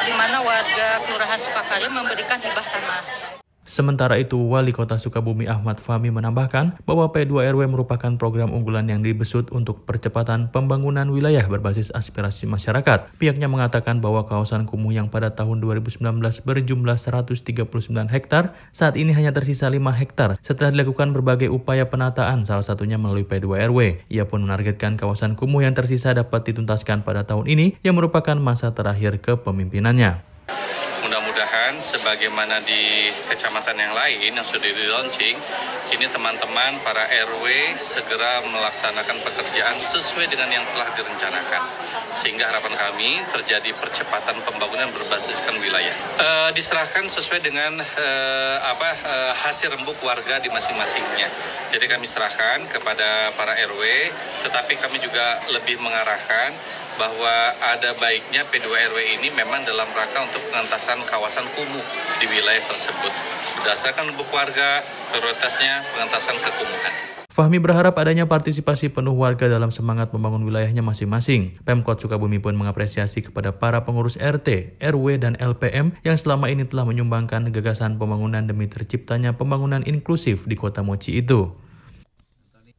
di 0.05 0.13
mana 0.15 0.43
warga 0.43 1.01
Kelurahan 1.07 1.39
Sukakarya 1.39 1.91
memberikan 1.91 2.39
hibah 2.39 2.67
tanah. 2.67 3.24
Sementara 3.65 4.21
itu, 4.21 4.37
Wali 4.37 4.77
Kota 4.77 5.01
Sukabumi 5.01 5.49
Ahmad 5.49 5.81
Fahmi 5.81 6.13
menambahkan 6.13 6.85
bahwa 6.85 7.09
P2RW 7.09 7.65
merupakan 7.65 8.13
program 8.21 8.53
unggulan 8.53 8.85
yang 8.93 9.01
dibesut 9.01 9.49
untuk 9.57 9.89
percepatan 9.89 10.53
pembangunan 10.53 11.09
wilayah 11.09 11.41
berbasis 11.49 11.89
aspirasi 11.97 12.45
masyarakat. 12.45 13.17
Pihaknya 13.17 13.49
mengatakan 13.49 14.05
bahwa 14.05 14.29
kawasan 14.29 14.69
kumuh 14.69 14.93
yang 14.93 15.09
pada 15.09 15.33
tahun 15.33 15.65
2019 15.65 15.97
berjumlah 16.45 17.01
139 17.01 17.65
hektar, 18.13 18.53
saat 18.69 19.01
ini 19.01 19.17
hanya 19.17 19.33
tersisa 19.33 19.65
5 19.73 19.81
hektar 19.97 20.37
setelah 20.45 20.69
dilakukan 20.69 21.17
berbagai 21.17 21.49
upaya 21.49 21.89
penataan, 21.89 22.45
salah 22.45 22.69
satunya 22.69 23.01
melalui 23.01 23.25
P2RW. 23.25 24.05
Ia 24.13 24.29
pun 24.29 24.45
menargetkan 24.45 25.01
kawasan 25.01 25.41
kumuh 25.41 25.65
yang 25.65 25.73
tersisa 25.73 26.13
dapat 26.13 26.53
dituntaskan 26.53 27.01
pada 27.01 27.25
tahun 27.25 27.49
ini 27.49 27.81
yang 27.81 27.97
merupakan 27.97 28.37
masa 28.37 28.77
terakhir 28.77 29.25
kepemimpinannya 29.25 30.34
mudah-mudahan 31.75 31.83
sebagaimana 31.83 32.63
di 32.63 33.11
kecamatan 33.31 33.75
yang 33.75 33.95
lain 33.95 34.31
yang 34.31 34.47
sudah 34.47 34.63
di 34.63 34.87
launching, 34.87 35.37
ini 35.91 36.07
teman-teman 36.07 36.79
para 36.87 37.07
RW 37.27 37.47
segera 37.79 38.43
melaksanakan 38.47 39.19
pekerjaan 39.23 39.77
sesuai 39.83 40.31
dengan 40.31 40.51
yang 40.51 40.65
telah 40.71 40.91
direncanakan. 40.95 41.63
Sehingga 42.15 42.47
harapan 42.47 42.75
kami 42.79 43.19
terjadi 43.35 43.75
percepatan 43.75 44.39
pembangunan 44.47 44.87
berbasiskan 44.95 45.59
wilayah. 45.59 45.95
E, 46.19 46.29
diserahkan 46.55 47.11
sesuai 47.11 47.43
dengan 47.43 47.83
e, 47.83 48.09
apa 48.63 48.91
e, 48.95 49.15
hasil 49.43 49.75
rembuk 49.75 49.99
warga 50.07 50.39
di 50.39 50.47
masing-masingnya. 50.47 51.27
Jadi 51.75 51.91
kami 51.91 52.07
serahkan 52.07 52.71
kepada 52.71 53.35
para 53.35 53.59
RW, 53.67 53.83
tetapi 54.47 54.79
kami 54.79 55.03
juga 55.03 55.43
lebih 55.51 55.83
mengarahkan 55.83 56.55
bahwa 56.99 57.35
ada 57.75 57.91
baiknya 57.99 58.47
P2RW 58.49 58.97
ini 59.19 59.29
memang 59.35 59.63
dalam 59.67 59.87
rangka 59.91 60.21
untuk 60.23 60.43
pengentasan 60.51 61.03
kawasan 61.07 61.47
kumuh 61.59 61.85
di 62.23 62.27
wilayah 62.31 62.63
tersebut. 62.71 63.13
Berdasarkan 63.63 64.15
lubuk 64.15 64.31
warga, 64.31 64.83
prioritasnya 65.11 65.83
pengentasan 65.95 66.37
kekumuhan. 66.39 67.15
Fahmi 67.35 67.59
berharap 67.59 67.99
adanya 67.99 68.31
partisipasi 68.31 68.95
penuh 68.95 69.11
warga 69.11 69.51
dalam 69.51 69.75
semangat 69.75 70.15
membangun 70.15 70.47
wilayahnya 70.47 70.87
masing-masing. 70.87 71.59
Pemkot 71.67 71.99
Sukabumi 71.99 72.39
pun 72.39 72.55
mengapresiasi 72.55 73.27
kepada 73.27 73.51
para 73.51 73.83
pengurus 73.83 74.15
RT, 74.15 74.79
RW, 74.79 75.19
dan 75.19 75.35
LPM 75.43 75.99
yang 76.07 76.15
selama 76.15 76.47
ini 76.47 76.63
telah 76.63 76.87
menyumbangkan 76.87 77.51
gagasan 77.51 77.99
pembangunan 77.99 78.47
demi 78.47 78.71
terciptanya 78.71 79.35
pembangunan 79.35 79.83
inklusif 79.83 80.47
di 80.47 80.55
kota 80.55 80.87
Mochi 80.87 81.19
itu. 81.19 81.64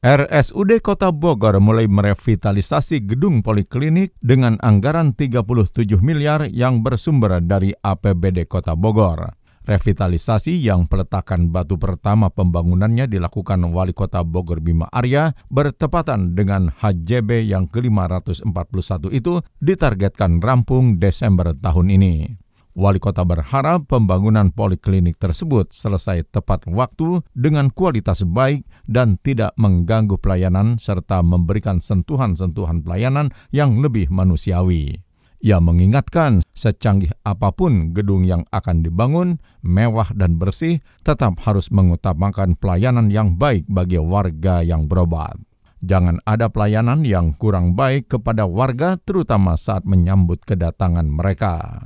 RSUD 0.06 0.86
Kota 0.86 1.10
Bogor 1.10 1.58
mulai 1.58 1.90
merevitalisasi 1.90 3.10
gedung 3.10 3.42
poliklinik 3.42 4.14
dengan 4.22 4.54
anggaran 4.62 5.18
37 5.18 5.98
miliar 5.98 6.46
yang 6.46 6.86
bersumber 6.86 7.42
dari 7.42 7.74
APBD 7.74 8.46
Kota 8.46 8.78
Bogor. 8.78 9.34
Revitalisasi 9.66 10.62
yang 10.62 10.86
peletakan 10.86 11.50
batu 11.50 11.82
pertama 11.82 12.30
pembangunannya 12.30 13.10
dilakukan 13.10 13.66
Wali 13.74 13.98
Kota 13.98 14.22
Bogor 14.22 14.62
Bima 14.62 14.86
Arya 14.94 15.34
bertepatan 15.50 16.38
dengan 16.38 16.70
HJB 16.70 17.50
yang 17.50 17.66
ke-541 17.66 19.10
itu 19.10 19.42
ditargetkan 19.58 20.38
rampung 20.38 21.02
Desember 21.02 21.58
tahun 21.58 21.90
ini. 21.90 22.45
Wali 22.76 23.00
kota 23.00 23.24
berharap 23.24 23.88
pembangunan 23.88 24.52
poliklinik 24.52 25.16
tersebut 25.16 25.72
selesai 25.72 26.28
tepat 26.28 26.68
waktu 26.68 27.24
dengan 27.32 27.72
kualitas 27.72 28.28
baik 28.28 28.68
dan 28.84 29.16
tidak 29.24 29.56
mengganggu 29.56 30.20
pelayanan 30.20 30.76
serta 30.76 31.24
memberikan 31.24 31.80
sentuhan-sentuhan 31.80 32.84
pelayanan 32.84 33.32
yang 33.56 33.80
lebih 33.80 34.12
manusiawi. 34.12 35.00
Ia 35.40 35.64
mengingatkan, 35.64 36.44
secanggih 36.52 37.16
apa 37.24 37.56
pun 37.56 37.96
gedung 37.96 38.28
yang 38.28 38.44
akan 38.52 38.84
dibangun, 38.84 39.40
mewah 39.64 40.12
dan 40.12 40.36
bersih, 40.36 40.84
tetap 41.08 41.40
harus 41.48 41.72
mengutamakan 41.72 42.60
pelayanan 42.60 43.08
yang 43.08 43.40
baik 43.40 43.64
bagi 43.72 44.04
warga 44.04 44.60
yang 44.68 44.92
berobat. 44.92 45.40
Jangan 45.80 46.20
ada 46.28 46.52
pelayanan 46.52 47.08
yang 47.08 47.40
kurang 47.40 47.72
baik 47.72 48.12
kepada 48.12 48.44
warga, 48.44 49.00
terutama 49.00 49.56
saat 49.56 49.88
menyambut 49.88 50.44
kedatangan 50.44 51.08
mereka. 51.08 51.80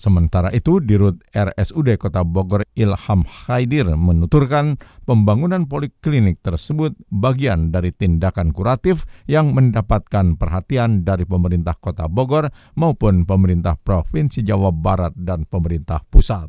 Sementara 0.00 0.48
itu, 0.56 0.80
Dirut 0.80 1.20
RSUD 1.36 2.00
Kota 2.00 2.24
Bogor 2.24 2.64
Ilham 2.72 3.20
Khaidir 3.20 3.84
menuturkan 4.00 4.80
pembangunan 5.04 5.68
poliklinik 5.68 6.40
tersebut 6.40 6.96
bagian 7.12 7.68
dari 7.68 7.92
tindakan 7.92 8.56
kuratif 8.56 9.04
yang 9.28 9.52
mendapatkan 9.52 10.40
perhatian 10.40 11.04
dari 11.04 11.28
pemerintah 11.28 11.76
Kota 11.76 12.08
Bogor 12.08 12.48
maupun 12.80 13.28
pemerintah 13.28 13.76
Provinsi 13.76 14.40
Jawa 14.40 14.72
Barat 14.72 15.12
dan 15.20 15.44
pemerintah 15.44 16.00
pusat. 16.08 16.48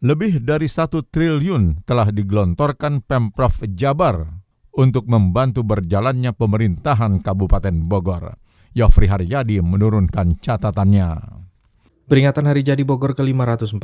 Lebih 0.00 0.40
dari 0.40 0.64
satu 0.64 1.04
triliun 1.04 1.84
telah 1.84 2.08
digelontorkan 2.08 3.04
Pemprov 3.04 3.68
Jabar 3.76 4.32
untuk 4.72 5.12
membantu 5.12 5.60
berjalannya 5.60 6.32
pemerintahan 6.32 7.20
Kabupaten 7.20 7.84
Bogor. 7.84 8.40
Yofri 8.72 9.12
Haryadi 9.12 9.60
menurunkan 9.60 10.40
catatannya. 10.40 11.42
Peringatan 12.12 12.44
Hari 12.44 12.60
Jadi 12.60 12.84
Bogor 12.84 13.16
ke-541 13.16 13.80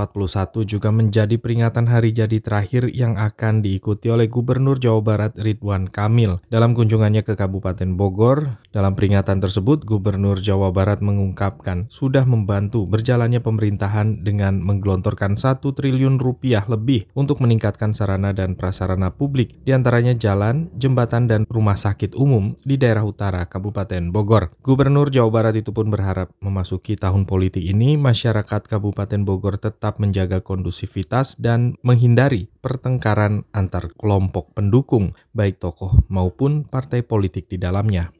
juga 0.68 0.92
menjadi 0.92 1.40
peringatan 1.40 1.88
hari 1.88 2.12
jadi 2.12 2.44
terakhir 2.44 2.92
yang 2.92 3.16
akan 3.16 3.64
diikuti 3.64 4.12
oleh 4.12 4.28
Gubernur 4.28 4.76
Jawa 4.76 5.00
Barat 5.00 5.32
Ridwan 5.40 5.88
Kamil. 5.88 6.36
Dalam 6.52 6.76
kunjungannya 6.76 7.24
ke 7.24 7.40
Kabupaten 7.40 7.96
Bogor, 7.96 8.60
dalam 8.68 8.92
peringatan 8.92 9.40
tersebut 9.40 9.88
Gubernur 9.88 10.44
Jawa 10.44 10.68
Barat 10.76 11.00
mengungkapkan 11.00 11.88
sudah 11.88 12.28
membantu 12.28 12.84
berjalannya 12.84 13.40
pemerintahan 13.40 14.20
dengan 14.20 14.60
menggelontorkan 14.60 15.40
1 15.40 15.64
triliun 15.64 16.20
rupiah 16.20 16.68
lebih 16.68 17.08
untuk 17.16 17.40
meningkatkan 17.40 17.96
sarana 17.96 18.36
dan 18.36 18.60
prasarana 18.60 19.08
publik, 19.08 19.56
di 19.64 19.72
antaranya 19.72 20.12
jalan, 20.12 20.68
jembatan, 20.76 21.32
dan 21.32 21.48
rumah 21.48 21.80
sakit 21.80 22.12
umum 22.12 22.60
di 22.60 22.76
daerah 22.76 23.08
utara 23.08 23.48
Kabupaten 23.48 24.12
Bogor. 24.12 24.52
Gubernur 24.60 25.08
Jawa 25.08 25.32
Barat 25.32 25.56
itu 25.56 25.72
pun 25.72 25.88
berharap 25.88 26.28
memasuki 26.44 26.92
tahun 26.92 27.24
politik 27.24 27.64
ini 27.64 27.96
masyarakat 27.96 28.17
Kabupaten 28.66 29.22
Bogor 29.22 29.62
tetap 29.62 30.02
menjaga 30.02 30.42
kondusivitas 30.42 31.38
dan 31.38 31.78
menghindari 31.86 32.50
pertengkaran 32.58 33.46
antar 33.54 33.94
kelompok 33.94 34.50
pendukung, 34.58 35.14
baik 35.30 35.62
tokoh 35.62 35.94
maupun 36.10 36.66
partai 36.66 37.06
politik 37.06 37.46
di 37.46 37.62
dalamnya. 37.62 38.17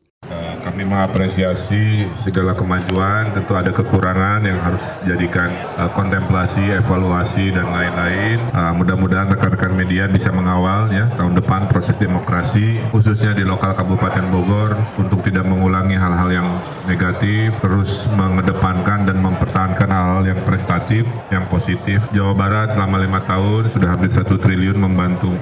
Kami 0.79 0.95
mengapresiasi 0.95 2.07
segala 2.15 2.55
kemajuan, 2.55 3.35
tentu 3.35 3.51
ada 3.59 3.75
kekurangan 3.75 4.47
yang 4.47 4.63
harus 4.63 4.87
jadikan 5.03 5.51
uh, 5.75 5.91
kontemplasi, 5.91 6.71
evaluasi 6.71 7.51
dan 7.51 7.67
lain-lain. 7.67 8.39
Uh, 8.55 8.79
mudah-mudahan 8.79 9.27
rekan-rekan 9.27 9.75
media 9.75 10.07
bisa 10.07 10.31
mengawal 10.31 10.87
ya 10.95 11.11
tahun 11.19 11.35
depan 11.35 11.67
proses 11.67 11.99
demokrasi 11.99 12.79
khususnya 12.95 13.35
di 13.35 13.43
lokal 13.43 13.75
Kabupaten 13.75 14.23
Bogor 14.31 14.79
untuk 15.03 15.19
tidak 15.27 15.51
mengulangi 15.51 15.99
hal-hal 15.99 16.31
yang 16.31 16.47
negatif, 16.87 17.59
terus 17.59 18.07
mengedepankan 18.15 19.03
dan 19.03 19.19
mempertahankan 19.19 19.91
hal-hal 19.91 20.31
yang 20.31 20.39
prestatif, 20.47 21.03
yang 21.35 21.43
positif. 21.51 21.99
Jawa 22.15 22.39
Barat 22.39 22.79
selama 22.79 23.03
lima 23.03 23.19
tahun 23.27 23.75
sudah 23.75 23.99
hampir 23.99 24.15
satu 24.15 24.39
triliun 24.39 24.79
membantu 24.79 25.35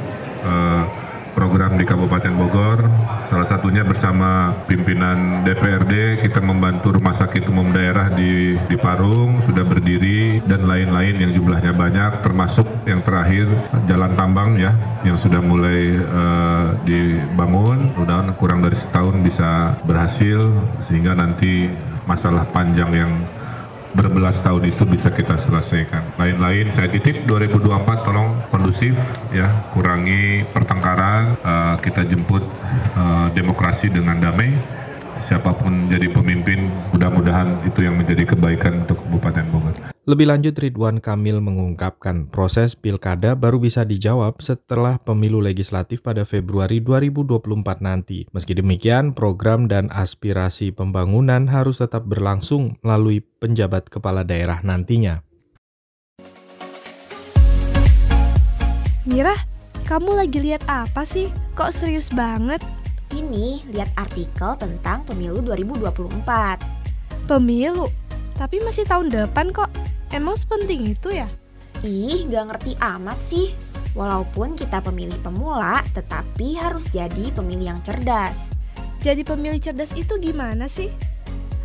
uh, 0.49 1.05
program 1.37 1.77
di 1.77 1.85
Kabupaten 1.85 2.33
Bogor. 2.33 2.81
Salah 3.29 3.45
satunya 3.45 3.85
bersama 3.85 4.57
pimpinan 4.65 5.45
DPRD 5.45 6.25
kita 6.25 6.41
membantu 6.41 6.97
rumah 6.97 7.13
sakit 7.13 7.45
umum 7.53 7.69
daerah 7.77 8.09
di, 8.09 8.57
di 8.57 8.77
Parung 8.81 9.45
sudah 9.45 9.61
berdiri 9.69 10.41
dan 10.49 10.65
lain-lain 10.65 11.21
yang 11.21 11.33
jumlahnya 11.37 11.77
banyak 11.77 12.25
termasuk 12.25 12.65
yang 12.89 13.05
terakhir 13.05 13.53
jalan 13.85 14.17
tambang 14.17 14.57
ya 14.57 14.73
yang 15.05 15.21
sudah 15.21 15.45
mulai 15.45 16.01
uh, 16.01 16.73
dibangun. 16.89 17.93
Mudah 17.93 18.33
kurang 18.41 18.65
dari 18.65 18.81
setahun 18.81 19.21
bisa 19.21 19.77
berhasil 19.85 20.41
sehingga 20.89 21.13
nanti 21.13 21.69
masalah 22.09 22.49
panjang 22.49 22.91
yang 22.97 23.13
berbelas 23.97 24.37
tahun 24.45 24.69
itu 24.69 24.85
bisa 24.85 25.09
kita 25.09 25.41
selesaikan. 25.41 26.21
Lain-lain 26.21 26.69
saya 26.69 26.93
titip 26.93 27.25
2024 27.25 28.05
tolong 28.05 28.37
kondusif 28.53 28.93
ya, 29.33 29.49
kurangi 29.73 30.45
pertengkaran, 30.53 31.41
uh, 31.41 31.75
kita 31.81 32.05
jemput 32.05 32.45
uh, 32.95 33.33
demokrasi 33.33 33.89
dengan 33.89 34.21
damai. 34.21 34.53
Siapa 35.27 35.59
pun 35.59 35.91
jadi 35.91 36.13
pemimpin, 36.13 36.71
mudah-mudahan 36.95 37.67
itu 37.67 37.83
yang 37.83 37.99
menjadi 37.99 38.37
kebaikan 38.37 38.87
untuk 38.87 39.03
Kabupaten 39.03 39.47
Bogor. 39.51 39.96
Lebih 40.07 40.31
lanjut 40.31 40.55
Ridwan 40.55 41.03
Kamil 41.03 41.43
mengungkapkan 41.43 42.31
proses 42.31 42.79
pilkada 42.79 43.35
baru 43.35 43.59
bisa 43.59 43.83
dijawab 43.83 44.39
setelah 44.39 45.03
pemilu 45.03 45.43
legislatif 45.43 45.99
pada 45.99 46.23
Februari 46.23 46.79
2024 46.79 47.83
nanti. 47.83 48.23
Meski 48.31 48.55
demikian, 48.55 49.19
program 49.19 49.67
dan 49.67 49.91
aspirasi 49.91 50.71
pembangunan 50.71 51.51
harus 51.51 51.83
tetap 51.83 52.07
berlangsung 52.07 52.79
melalui 52.87 53.19
penjabat 53.19 53.91
kepala 53.91 54.23
daerah 54.23 54.63
nantinya. 54.63 55.27
Mira, 59.11 59.35
kamu 59.91 60.23
lagi 60.23 60.39
lihat 60.39 60.63
apa 60.71 61.03
sih? 61.03 61.35
Kok 61.59 61.75
serius 61.75 62.15
banget? 62.15 62.63
Ini 63.11 63.75
lihat 63.75 63.91
artikel 63.99 64.55
tentang 64.55 65.03
pemilu 65.03 65.43
2024. 65.43 66.63
Pemilu? 67.27 68.06
Tapi 68.37 68.61
masih 68.61 68.85
tahun 68.85 69.09
depan 69.09 69.53
kok. 69.53 69.73
Emang 70.13 70.37
sepenting 70.37 70.87
itu 70.87 71.13
ya? 71.13 71.29
Ih, 71.83 72.29
gak 72.29 72.45
ngerti 72.53 72.73
amat 72.79 73.19
sih. 73.21 73.53
Walaupun 73.97 74.61
kita 74.61 74.85
pemilih 74.85 75.17
pemula, 75.25 75.81
tetapi 75.97 76.61
harus 76.61 76.93
jadi 76.93 77.33
pemilih 77.33 77.77
yang 77.77 77.81
cerdas. 77.81 78.53
Jadi 79.01 79.25
pemilih 79.25 79.61
cerdas 79.61 79.97
itu 79.97 80.21
gimana 80.21 80.69
sih? 80.69 80.93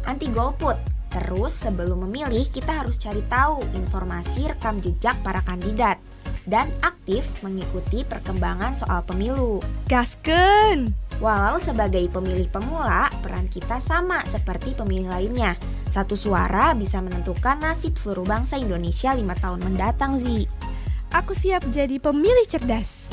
Anti 0.08 0.32
golput. 0.32 0.80
Terus 1.12 1.60
sebelum 1.60 2.08
memilih, 2.08 2.48
kita 2.48 2.84
harus 2.84 2.96
cari 2.96 3.20
tahu 3.28 3.60
informasi 3.76 4.48
rekam 4.48 4.80
jejak 4.80 5.20
para 5.28 5.44
kandidat 5.44 6.00
dan 6.48 6.72
aktif 6.82 7.28
mengikuti 7.44 8.08
perkembangan 8.08 8.74
soal 8.80 9.04
pemilu. 9.04 9.60
Gasken! 9.92 10.96
Walau 11.20 11.60
sebagai 11.62 12.08
pemilih 12.10 12.48
pemula, 12.50 13.12
peran 13.22 13.46
kita 13.52 13.78
sama 13.84 14.24
seperti 14.32 14.74
pemilih 14.74 15.12
lainnya. 15.12 15.54
Satu 15.92 16.16
suara 16.16 16.72
bisa 16.72 17.04
menentukan 17.04 17.60
nasib 17.60 18.00
seluruh 18.00 18.24
bangsa 18.24 18.56
Indonesia 18.56 19.12
lima 19.12 19.36
tahun 19.36 19.60
mendatang, 19.60 20.16
Zi. 20.16 20.48
Aku 21.12 21.36
siap 21.36 21.68
jadi 21.68 22.00
pemilih 22.00 22.48
cerdas. 22.48 23.12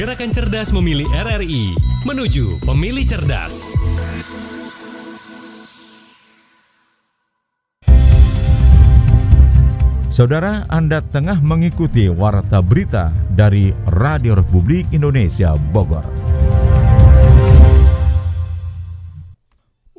Gerakan 0.00 0.32
Cerdas 0.32 0.72
Memilih 0.72 1.04
RRI 1.12 1.76
menuju 2.08 2.64
pemilih 2.64 3.04
cerdas. 3.04 3.76
Saudara, 10.08 10.64
Anda 10.72 11.04
tengah 11.04 11.44
mengikuti 11.44 12.08
Warta 12.08 12.64
Berita 12.64 13.12
dari 13.28 13.76
Radio 13.92 14.32
Republik 14.40 14.88
Indonesia 14.96 15.52
Bogor. 15.76 16.31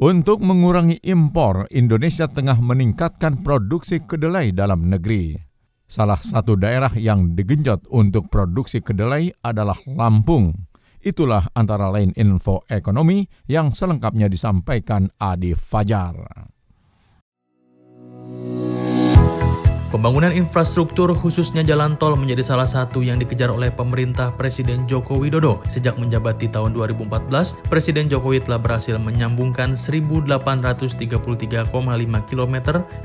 Untuk 0.03 0.43
mengurangi 0.43 0.99
impor, 0.99 1.63
Indonesia 1.71 2.27
tengah 2.27 2.59
meningkatkan 2.59 3.39
produksi 3.39 4.03
kedelai 4.03 4.51
dalam 4.51 4.91
negeri. 4.91 5.31
Salah 5.87 6.19
satu 6.19 6.59
daerah 6.59 6.91
yang 6.91 7.39
digenjot 7.39 7.87
untuk 7.87 8.27
produksi 8.27 8.83
kedelai 8.83 9.31
adalah 9.39 9.79
Lampung. 9.87 10.67
Itulah 10.99 11.47
antara 11.55 11.87
lain 11.87 12.11
info 12.19 12.67
ekonomi 12.67 13.23
yang 13.47 13.71
selengkapnya 13.71 14.27
disampaikan 14.27 15.07
Adi 15.23 15.55
Fajar. 15.55 16.51
Pembangunan 19.93 20.33
infrastruktur 20.33 21.05
khususnya 21.13 21.61
jalan 21.61 21.93
tol 21.93 22.17
menjadi 22.17 22.41
salah 22.41 22.65
satu 22.65 23.05
yang 23.05 23.21
dikejar 23.21 23.53
oleh 23.53 23.69
pemerintah 23.69 24.33
Presiden 24.33 24.89
Joko 24.89 25.21
Widodo. 25.21 25.61
Sejak 25.69 26.01
menjabat 26.01 26.41
di 26.41 26.49
tahun 26.49 26.73
2014, 26.73 27.29
Presiden 27.69 28.09
Jokowi 28.09 28.41
telah 28.41 28.57
berhasil 28.57 28.97
menyambungkan 28.97 29.77
1.833,5 29.77 31.69
km 32.25 32.55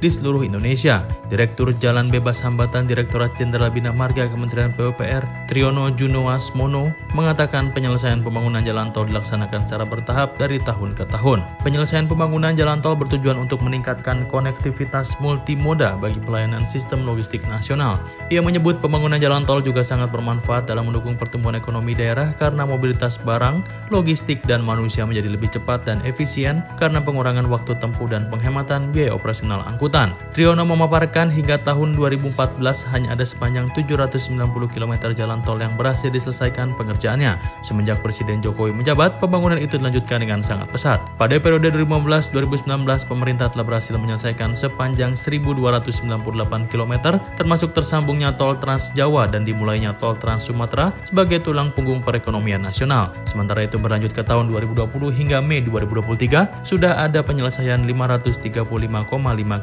di 0.01 0.09
seluruh 0.09 0.40
Indonesia. 0.48 1.05
Direktur 1.29 1.77
Jalan 1.77 2.09
Bebas 2.09 2.40
Hambatan 2.40 2.88
Direktorat 2.88 3.37
Jenderal 3.37 3.68
Bina 3.68 3.92
Marga 3.92 4.24
Kementerian 4.24 4.72
PUPR, 4.72 5.44
Triono 5.44 5.92
Junoasmono, 5.92 6.96
mengatakan 7.12 7.68
penyelesaian 7.77 8.24
pembangunan 8.24 8.64
jalan 8.64 8.88
tol 8.96 9.05
dilaksanakan 9.05 9.61
secara 9.61 9.85
bertahap 9.85 10.40
dari 10.40 10.57
tahun 10.57 10.96
ke 10.96 11.05
tahun. 11.12 11.44
Penyelesaian 11.61 12.09
pembangunan 12.09 12.57
jalan 12.57 12.81
tol 12.81 12.96
bertujuan 12.96 13.37
untuk 13.37 13.61
meningkatkan 13.61 14.24
konektivitas 14.33 15.20
multimoda 15.20 15.92
bagi 16.01 16.16
pelayanan 16.24 16.64
logistik 17.03 17.43
nasional. 17.49 17.97
Ia 18.29 18.45
menyebut 18.45 18.79
pembangunan 18.85 19.17
jalan 19.17 19.49
tol 19.49 19.64
juga 19.64 19.81
sangat 19.81 20.12
bermanfaat 20.12 20.69
dalam 20.69 20.93
mendukung 20.93 21.17
pertumbuhan 21.17 21.57
ekonomi 21.57 21.97
daerah 21.97 22.37
karena 22.37 22.69
mobilitas 22.69 23.17
barang, 23.17 23.64
logistik, 23.88 24.45
dan 24.45 24.61
manusia 24.61 25.09
menjadi 25.09 25.33
lebih 25.33 25.49
cepat 25.49 25.88
dan 25.88 25.99
efisien 26.05 26.61
karena 26.77 27.01
pengurangan 27.01 27.49
waktu 27.49 27.73
tempuh 27.81 28.05
dan 28.07 28.29
penghematan 28.29 28.93
biaya 28.93 29.17
operasional 29.17 29.64
angkutan. 29.64 30.12
Triono 30.37 30.69
memaparkan 30.69 31.33
hingga 31.33 31.57
tahun 31.64 31.97
2014 31.97 32.61
hanya 32.93 33.17
ada 33.17 33.25
sepanjang 33.25 33.73
790 33.73 34.29
km 34.69 34.93
jalan 35.17 35.41
tol 35.41 35.57
yang 35.57 35.73
berhasil 35.75 36.12
diselesaikan 36.12 36.77
pengerjaannya. 36.77 37.41
Semenjak 37.64 38.05
Presiden 38.05 38.45
Jokowi 38.45 38.77
menjabat, 38.77 39.17
pembangunan 39.17 39.57
itu 39.57 39.81
dilanjutkan 39.81 40.21
dengan 40.21 40.45
sangat 40.45 40.69
pesat. 40.69 41.01
Pada 41.17 41.41
periode 41.41 41.73
2015-2019, 41.73 42.85
pemerintah 43.09 43.49
telah 43.49 43.64
berhasil 43.64 43.97
menyelesaikan 43.97 44.53
sepanjang 44.53 45.17
1298 45.17 46.67
km 46.68 47.18
termasuk 47.35 47.72
tersambungnya 47.72 48.37
tol 48.37 48.54
Trans 48.61 48.92
Jawa 48.92 49.24
dan 49.26 49.42
dimulainya 49.48 49.96
tol 49.96 50.14
Trans 50.14 50.44
Sumatera 50.44 50.92
sebagai 51.09 51.40
tulang 51.40 51.72
punggung 51.72 52.04
perekonomian 52.04 52.61
nasional. 52.61 53.11
Sementara 53.24 53.64
itu 53.64 53.81
berlanjut 53.81 54.12
ke 54.12 54.20
tahun 54.20 54.52
2020 54.52 54.92
hingga 55.09 55.40
Mei 55.40 55.64
2023 55.64 56.66
sudah 56.66 57.00
ada 57.00 57.24
penyelesaian 57.24 57.81
535,5 57.88 58.68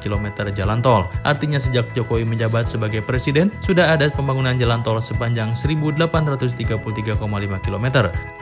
km 0.01 0.25
jalan 0.49 0.79
tol. 0.81 1.05
Artinya 1.21 1.61
sejak 1.61 1.93
Jokowi 1.93 2.25
menjabat 2.25 2.65
sebagai 2.65 3.05
presiden 3.05 3.53
sudah 3.61 3.93
ada 3.93 4.09
pembangunan 4.09 4.57
jalan 4.57 4.81
tol 4.81 4.97
sepanjang 4.97 5.53
1833,5 5.53 7.21
km. 7.61 7.85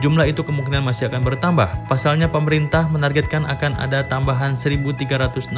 Jumlah 0.00 0.26
itu 0.30 0.40
kemungkinan 0.40 0.82
masih 0.86 1.12
akan 1.12 1.22
bertambah. 1.26 1.68
Pasalnya 1.90 2.32
pemerintah 2.32 2.88
menargetkan 2.88 3.44
akan 3.44 3.76
ada 3.76 4.06
tambahan 4.06 4.56
1367 4.56 5.52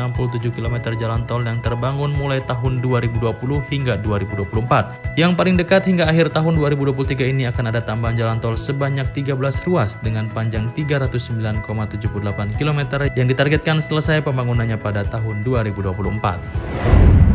km 0.51 0.77
jalan 0.97 1.23
tol 1.29 1.45
yang 1.45 1.61
terbangun 1.63 2.11
mulai 2.17 2.41
tahun 2.43 2.81
2020 2.83 2.96
2020 2.97 3.69
hingga 3.69 4.01
2024. 4.01 5.17
Yang 5.21 5.33
paling 5.37 5.57
dekat 5.61 5.85
hingga 5.85 6.09
akhir 6.09 6.33
tahun 6.33 6.57
2023 6.57 7.33
ini 7.37 7.45
akan 7.53 7.69
ada 7.69 7.85
tambahan 7.85 8.17
jalan 8.17 8.41
tol 8.41 8.57
sebanyak 8.57 9.05
13 9.13 9.37
ruas 9.69 10.01
dengan 10.01 10.33
panjang 10.33 10.73
309,78 10.73 12.57
km 12.57 12.81
yang 13.13 13.27
ditargetkan 13.29 13.85
selesai 13.85 14.25
pembangunannya 14.25 14.81
pada 14.81 15.05
tahun 15.05 15.45
2024. 15.45 17.26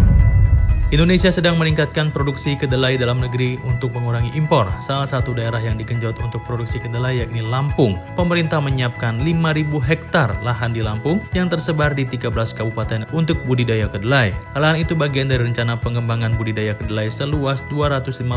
Indonesia 0.92 1.32
sedang 1.32 1.56
meningkatkan 1.56 2.12
produksi 2.12 2.60
kedelai 2.60 3.00
dalam 3.00 3.24
negeri 3.24 3.56
untuk 3.64 3.96
mengurangi 3.96 4.36
impor. 4.36 4.68
Salah 4.84 5.08
satu 5.08 5.32
daerah 5.32 5.64
yang 5.64 5.80
digenjot 5.80 6.20
untuk 6.20 6.44
produksi 6.44 6.84
kedelai 6.84 7.24
yakni 7.24 7.40
Lampung. 7.40 7.96
Pemerintah 8.20 8.60
menyiapkan 8.60 9.24
5.000 9.24 9.72
hektar 9.88 10.36
lahan 10.44 10.76
di 10.76 10.84
Lampung 10.84 11.24
yang 11.32 11.48
tersebar 11.48 11.96
di 11.96 12.04
13 12.04 12.28
kabupaten 12.52 13.08
untuk 13.16 13.40
budidaya 13.48 13.88
kedelai. 13.88 14.36
Lahan 14.52 14.84
itu 14.84 14.92
bagian 14.92 15.32
dari 15.32 15.48
rencana 15.48 15.80
pengembangan 15.80 16.36
budidaya 16.36 16.76
kedelai 16.76 17.08
seluas 17.08 17.64
250.000 17.72 18.28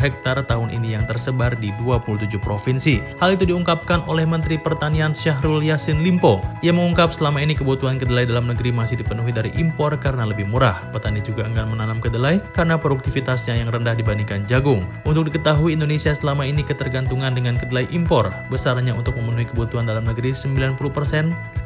hektar 0.00 0.40
tahun 0.48 0.72
ini 0.72 0.96
yang 0.96 1.04
tersebar 1.04 1.60
di 1.60 1.76
27 1.76 2.40
provinsi. 2.40 3.04
Hal 3.20 3.36
itu 3.36 3.52
diungkapkan 3.52 4.08
oleh 4.08 4.24
Menteri 4.24 4.56
Pertanian 4.56 5.12
Syahrul 5.12 5.60
Yassin 5.60 6.00
Limpo. 6.00 6.40
Ia 6.64 6.72
mengungkap 6.72 7.12
selama 7.12 7.44
ini 7.44 7.52
kebutuhan 7.52 8.00
kedelai 8.00 8.24
dalam 8.24 8.48
negeri 8.48 8.72
masih 8.72 8.96
dipenuhi 8.96 9.28
dari 9.28 9.52
impor 9.60 9.92
karena 10.00 10.24
lebih 10.24 10.48
murah. 10.48 10.80
Petani 10.88 11.20
juga 11.20 11.44
enggan 11.44 11.68
menanam 11.68 11.97
kedelai 12.00 12.40
karena 12.56 12.80
produktivitasnya 12.80 13.60
yang 13.60 13.68
rendah 13.68 13.94
dibandingkan 13.94 14.46
jagung. 14.48 14.82
Untuk 15.04 15.28
diketahui 15.28 15.76
Indonesia 15.76 16.14
selama 16.14 16.46
ini 16.48 16.64
ketergantungan 16.64 17.34
dengan 17.34 17.54
kedelai 17.54 17.86
impor. 17.92 18.30
Besarnya 18.48 18.96
untuk 18.96 19.18
memenuhi 19.20 19.46
kebutuhan 19.50 19.84
dalam 19.84 20.06
negeri 20.08 20.32
90% 20.32 20.78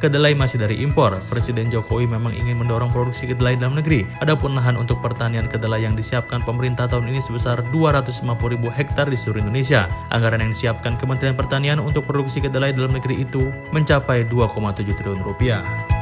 kedelai 0.03 0.35
masih 0.35 0.59
dari 0.59 0.83
impor. 0.83 1.17
Presiden 1.31 1.71
Jokowi 1.71 2.11
memang 2.11 2.35
ingin 2.35 2.59
mendorong 2.59 2.91
produksi 2.91 3.31
kedelai 3.31 3.55
dalam 3.55 3.79
negeri. 3.79 4.05
Adapun 4.19 4.59
lahan 4.59 4.75
untuk 4.75 4.99
pertanian 4.99 5.47
kedelai 5.47 5.87
yang 5.87 5.95
disiapkan 5.95 6.43
pemerintah 6.43 6.91
tahun 6.91 7.09
ini 7.13 7.23
sebesar 7.23 7.63
250 7.71 8.21
ribu 8.51 8.69
hektar 8.69 9.07
di 9.07 9.17
seluruh 9.17 9.45
Indonesia. 9.45 9.87
Anggaran 10.11 10.43
yang 10.43 10.53
disiapkan 10.53 10.99
Kementerian 10.99 11.39
Pertanian 11.39 11.79
untuk 11.79 12.05
produksi 12.05 12.43
kedelai 12.43 12.75
dalam 12.75 12.93
negeri 12.93 13.23
itu 13.23 13.49
mencapai 13.71 14.27
2,7 14.27 14.91
triliun 14.99 15.23
rupiah. 15.23 16.02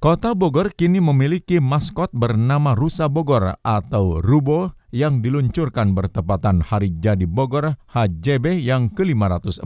Kota 0.00 0.32
Bogor 0.32 0.72
kini 0.72 0.96
memiliki 0.96 1.60
maskot 1.60 2.08
bernama 2.16 2.72
Rusa 2.72 3.12
Bogor 3.12 3.60
atau 3.60 4.16
Rubo 4.24 4.72
yang 4.96 5.20
diluncurkan 5.20 5.92
bertepatan 5.92 6.64
Hari 6.64 6.96
Jadi 7.04 7.28
Bogor 7.28 7.76
HJB 7.92 8.64
yang 8.64 8.88
ke-541. 8.96 9.60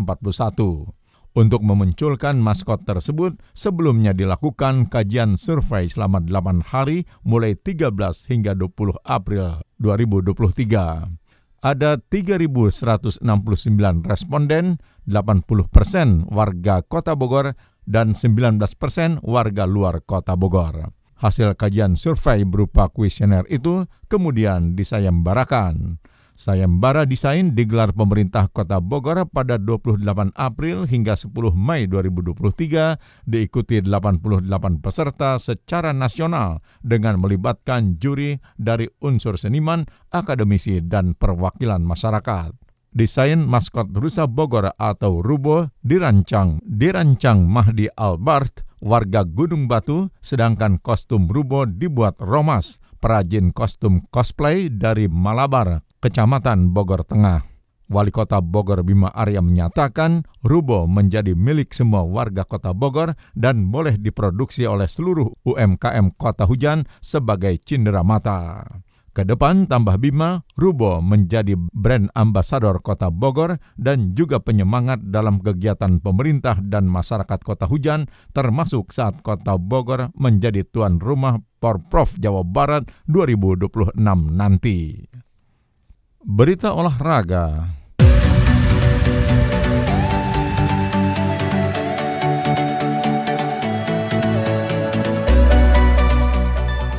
Untuk 1.38 1.62
memunculkan 1.62 2.34
maskot 2.42 2.82
tersebut, 2.82 3.38
sebelumnya 3.54 4.10
dilakukan 4.10 4.90
kajian 4.90 5.38
survei 5.38 5.86
selama 5.86 6.18
8 6.18 6.66
hari 6.66 7.06
mulai 7.22 7.54
13 7.54 7.94
hingga 8.26 8.58
20 8.58 9.06
April 9.06 9.62
2023 9.78 11.14
ada 11.64 11.96
3.169 11.96 13.24
responden, 14.04 14.76
80 15.08 15.72
persen 15.72 16.28
warga 16.28 16.84
Kota 16.84 17.16
Bogor 17.16 17.56
dan 17.84 18.16
19 18.16 18.60
persen 18.76 19.20
warga 19.24 19.64
luar 19.68 20.02
kota 20.04 20.34
Bogor. 20.34 20.92
Hasil 21.14 21.56
kajian 21.56 21.96
survei 21.96 22.44
berupa 22.44 22.90
kuesioner 22.90 23.48
itu 23.48 23.86
kemudian 24.12 24.76
disayembarakan. 24.76 26.02
Sayembara 26.34 27.06
desain 27.06 27.54
digelar 27.54 27.94
pemerintah 27.94 28.50
kota 28.50 28.82
Bogor 28.82 29.22
pada 29.30 29.54
28 29.54 30.02
April 30.34 30.82
hingga 30.82 31.14
10 31.14 31.30
Mei 31.54 31.86
2023 31.86 32.98
diikuti 33.22 33.78
88 33.78 34.50
peserta 34.82 35.38
secara 35.38 35.94
nasional 35.94 36.58
dengan 36.82 37.22
melibatkan 37.22 38.02
juri 38.02 38.42
dari 38.58 38.90
unsur 38.98 39.38
seniman, 39.38 39.86
akademisi, 40.10 40.82
dan 40.82 41.14
perwakilan 41.14 41.86
masyarakat. 41.86 42.63
Desain 42.94 43.42
maskot 43.42 43.90
Rusa 43.90 44.30
Bogor 44.30 44.70
atau 44.78 45.18
Rubo 45.18 45.66
dirancang 45.82 46.62
dirancang 46.62 47.42
Mahdi 47.42 47.90
Albert, 47.90 48.62
warga 48.78 49.26
Gunung 49.26 49.66
Batu, 49.66 50.14
sedangkan 50.22 50.78
kostum 50.78 51.26
Rubo 51.26 51.66
dibuat 51.66 52.22
Romas, 52.22 52.78
perajin 53.02 53.50
kostum 53.50 54.06
cosplay 54.14 54.70
dari 54.70 55.10
Malabar, 55.10 55.82
Kecamatan 55.98 56.70
Bogor 56.70 57.02
Tengah. 57.02 57.42
Wali 57.90 58.14
Kota 58.14 58.38
Bogor 58.38 58.86
Bima 58.86 59.10
Arya 59.10 59.42
menyatakan 59.42 60.22
Rubo 60.46 60.86
menjadi 60.86 61.34
milik 61.34 61.74
semua 61.74 62.06
warga 62.06 62.46
Kota 62.46 62.70
Bogor 62.70 63.18
dan 63.34 63.74
boleh 63.74 63.98
diproduksi 63.98 64.70
oleh 64.70 64.86
seluruh 64.86 65.34
UMKM 65.42 66.14
Kota 66.14 66.46
Hujan 66.46 66.86
sebagai 67.02 67.58
cindera 67.58 68.06
mata. 68.06 68.62
Ke 69.14 69.22
depan 69.22 69.70
tambah 69.70 69.94
Bima, 70.02 70.42
Rubo 70.58 70.98
menjadi 70.98 71.54
brand 71.54 72.10
ambasador 72.18 72.82
Kota 72.82 73.14
Bogor 73.14 73.62
dan 73.78 74.10
juga 74.18 74.42
penyemangat 74.42 75.06
dalam 75.06 75.38
kegiatan 75.38 76.02
pemerintah 76.02 76.58
dan 76.58 76.90
masyarakat 76.90 77.38
Kota 77.46 77.70
Hujan 77.70 78.10
termasuk 78.34 78.90
saat 78.90 79.22
Kota 79.22 79.54
Bogor 79.54 80.10
menjadi 80.18 80.66
tuan 80.66 80.98
rumah 80.98 81.38
Porprov 81.62 82.18
Jawa 82.18 82.42
Barat 82.42 82.90
2026 83.06 83.94
nanti. 84.34 85.06
Berita 86.26 86.74
olahraga 86.74 87.70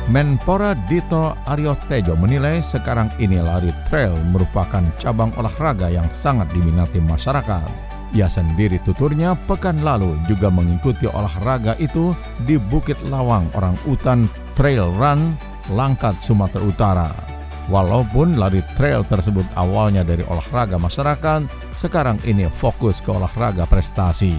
Menpora 0.06 0.78
Dito 0.86 1.34
Aryo 1.50 1.74
Tejo 1.90 2.14
menilai 2.14 2.62
sekarang 2.62 3.10
ini 3.18 3.42
lari 3.42 3.74
trail 3.90 4.14
merupakan 4.30 4.86
cabang 5.02 5.34
olahraga 5.34 5.90
yang 5.90 6.06
sangat 6.14 6.46
diminati 6.54 7.02
masyarakat. 7.02 7.66
Ia 8.14 8.30
sendiri 8.30 8.78
tuturnya 8.86 9.34
pekan 9.50 9.82
lalu 9.82 10.14
juga 10.30 10.46
mengikuti 10.46 11.10
olahraga 11.10 11.74
itu 11.82 12.14
di 12.46 12.54
Bukit 12.54 13.02
Lawang 13.10 13.50
Orang 13.58 13.74
Utan 13.82 14.30
Trail 14.54 14.94
Run 14.94 15.34
Langkat 15.74 16.22
Sumatera 16.22 16.62
Utara. 16.62 17.10
Walaupun 17.66 18.38
lari 18.38 18.62
trail 18.78 19.02
tersebut 19.02 19.42
awalnya 19.58 20.06
dari 20.06 20.22
olahraga 20.30 20.78
masyarakat, 20.78 21.50
sekarang 21.74 22.22
ini 22.22 22.46
fokus 22.46 23.02
ke 23.02 23.10
olahraga 23.10 23.66
prestasi. 23.66 24.38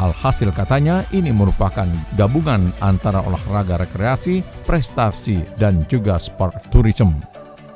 Alhasil 0.00 0.52
katanya 0.54 1.04
ini 1.12 1.34
merupakan 1.34 1.88
gabungan 2.16 2.72
antara 2.80 3.20
olahraga 3.24 3.80
rekreasi, 3.80 4.40
prestasi, 4.64 5.44
dan 5.60 5.84
juga 5.88 6.16
sport 6.16 6.56
tourism. 6.72 7.12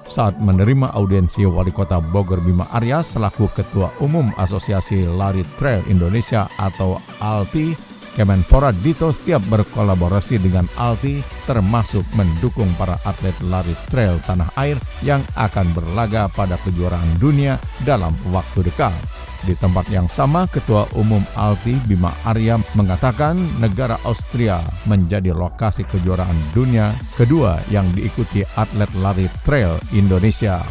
Saat 0.07 0.39
menerima 0.39 0.95
audiensi 0.95 1.43
Wali 1.43 1.75
Kota 1.75 1.99
Bogor 1.99 2.39
Bima 2.39 2.71
Arya 2.71 3.03
selaku 3.03 3.51
Ketua 3.51 3.91
Umum 3.99 4.31
Asosiasi 4.39 5.03
Lari 5.03 5.43
Trail 5.59 5.83
Indonesia 5.91 6.47
atau 6.63 7.03
ALTI, 7.19 7.75
Kemenpora 8.17 8.73
Dito 8.73 9.13
siap 9.13 9.45
berkolaborasi 9.53 10.41
dengan 10.41 10.65
ALTI 10.81 11.21
termasuk 11.45 12.01
mendukung 12.17 12.73
para 12.81 12.97
atlet 13.05 13.37
lari 13.45 13.77
trail 13.93 14.17
tanah 14.25 14.49
air 14.57 14.81
yang 15.05 15.21
akan 15.37 15.69
berlaga 15.77 16.25
pada 16.33 16.57
kejuaraan 16.65 17.21
dunia 17.21 17.61
dalam 17.85 18.17
waktu 18.33 18.65
dekat. 18.65 18.97
Di 19.45 19.53
tempat 19.53 19.87
yang 19.93 20.09
sama, 20.09 20.49
Ketua 20.49 20.89
Umum 20.97 21.21
Alti 21.37 21.77
Bima 21.85 22.11
Arya 22.25 22.57
mengatakan 22.73 23.37
negara 23.61 24.01
Austria 24.09 24.65
menjadi 24.89 25.37
lokasi 25.37 25.85
kejuaraan 25.85 26.57
dunia 26.57 26.97
kedua 27.21 27.61
yang 27.69 27.85
diikuti 27.93 28.43
atlet 28.57 28.89
lari 28.99 29.29
trail 29.45 29.77
Indonesia. 29.93 30.65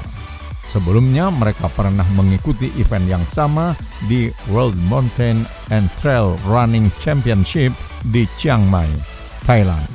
Sebelumnya 0.66 1.30
mereka 1.30 1.70
pernah 1.72 2.06
mengikuti 2.18 2.74
event 2.82 3.06
yang 3.06 3.26
sama 3.30 3.78
di 4.10 4.34
World 4.50 4.76
Mountain 4.90 5.46
and 5.70 5.88
Trail 6.02 6.34
Running 6.50 6.90
Championship 7.00 7.72
di 8.10 8.26
Chiang 8.36 8.66
Mai, 8.68 8.90
Thailand. 9.46 9.86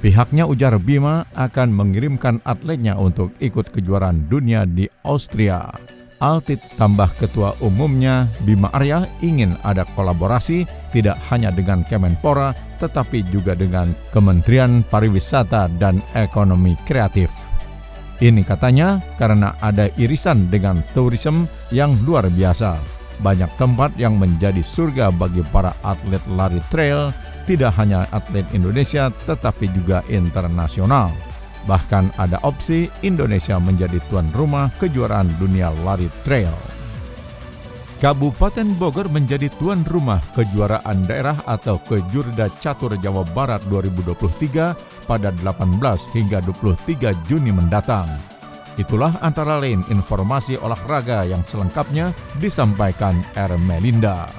Pihaknya 0.00 0.48
ujar 0.48 0.80
Bima 0.80 1.28
akan 1.36 1.76
mengirimkan 1.76 2.40
atletnya 2.48 2.96
untuk 2.96 3.36
ikut 3.36 3.68
kejuaraan 3.68 4.32
dunia 4.32 4.64
di 4.64 4.88
Austria. 5.04 5.68
Altit 6.20 6.60
tambah 6.76 7.08
ketua 7.16 7.56
umumnya 7.64 8.28
Bima 8.44 8.68
Arya 8.76 9.08
ingin 9.24 9.56
ada 9.64 9.88
kolaborasi 9.96 10.68
tidak 10.92 11.16
hanya 11.32 11.48
dengan 11.48 11.80
Kemenpora 11.84 12.52
tetapi 12.80 13.24
juga 13.28 13.52
dengan 13.52 13.92
Kementerian 14.12 14.84
Pariwisata 14.88 15.68
dan 15.76 16.00
Ekonomi 16.16 16.76
Kreatif. 16.88 17.49
Ini 18.20 18.44
katanya 18.44 19.00
karena 19.16 19.56
ada 19.64 19.88
irisan 19.96 20.52
dengan 20.52 20.84
tourism 20.92 21.48
yang 21.72 21.96
luar 22.04 22.28
biasa. 22.28 22.76
Banyak 23.24 23.56
tempat 23.56 23.96
yang 23.96 24.20
menjadi 24.20 24.60
surga 24.60 25.08
bagi 25.08 25.40
para 25.48 25.72
atlet 25.80 26.20
lari 26.28 26.60
trail, 26.68 27.16
tidak 27.48 27.72
hanya 27.80 28.04
atlet 28.12 28.44
Indonesia 28.52 29.08
tetapi 29.24 29.72
juga 29.72 30.04
internasional. 30.12 31.08
Bahkan 31.64 32.20
ada 32.20 32.36
opsi 32.44 32.92
Indonesia 33.00 33.56
menjadi 33.56 33.96
tuan 34.12 34.28
rumah 34.36 34.68
kejuaraan 34.76 35.28
dunia 35.40 35.72
lari 35.80 36.12
trail. 36.20 36.52
Kabupaten 38.00 38.80
Bogor 38.80 39.12
menjadi 39.12 39.52
tuan 39.60 39.84
rumah 39.84 40.24
kejuaraan 40.32 41.04
daerah 41.04 41.36
atau 41.44 41.76
Kejurda 41.84 42.48
Catur 42.56 42.96
Jawa 42.96 43.28
Barat 43.36 43.60
2023 43.68 44.99
pada 45.10 45.34
18 45.34 45.82
hingga 46.14 46.38
23 46.46 47.10
Juni 47.26 47.50
mendatang. 47.50 48.06
Itulah 48.78 49.18
antara 49.18 49.58
lain 49.58 49.82
informasi 49.90 50.54
olahraga 50.62 51.26
yang 51.26 51.42
selengkapnya 51.42 52.14
disampaikan 52.38 53.26
R. 53.34 53.58
Melinda. 53.58 54.30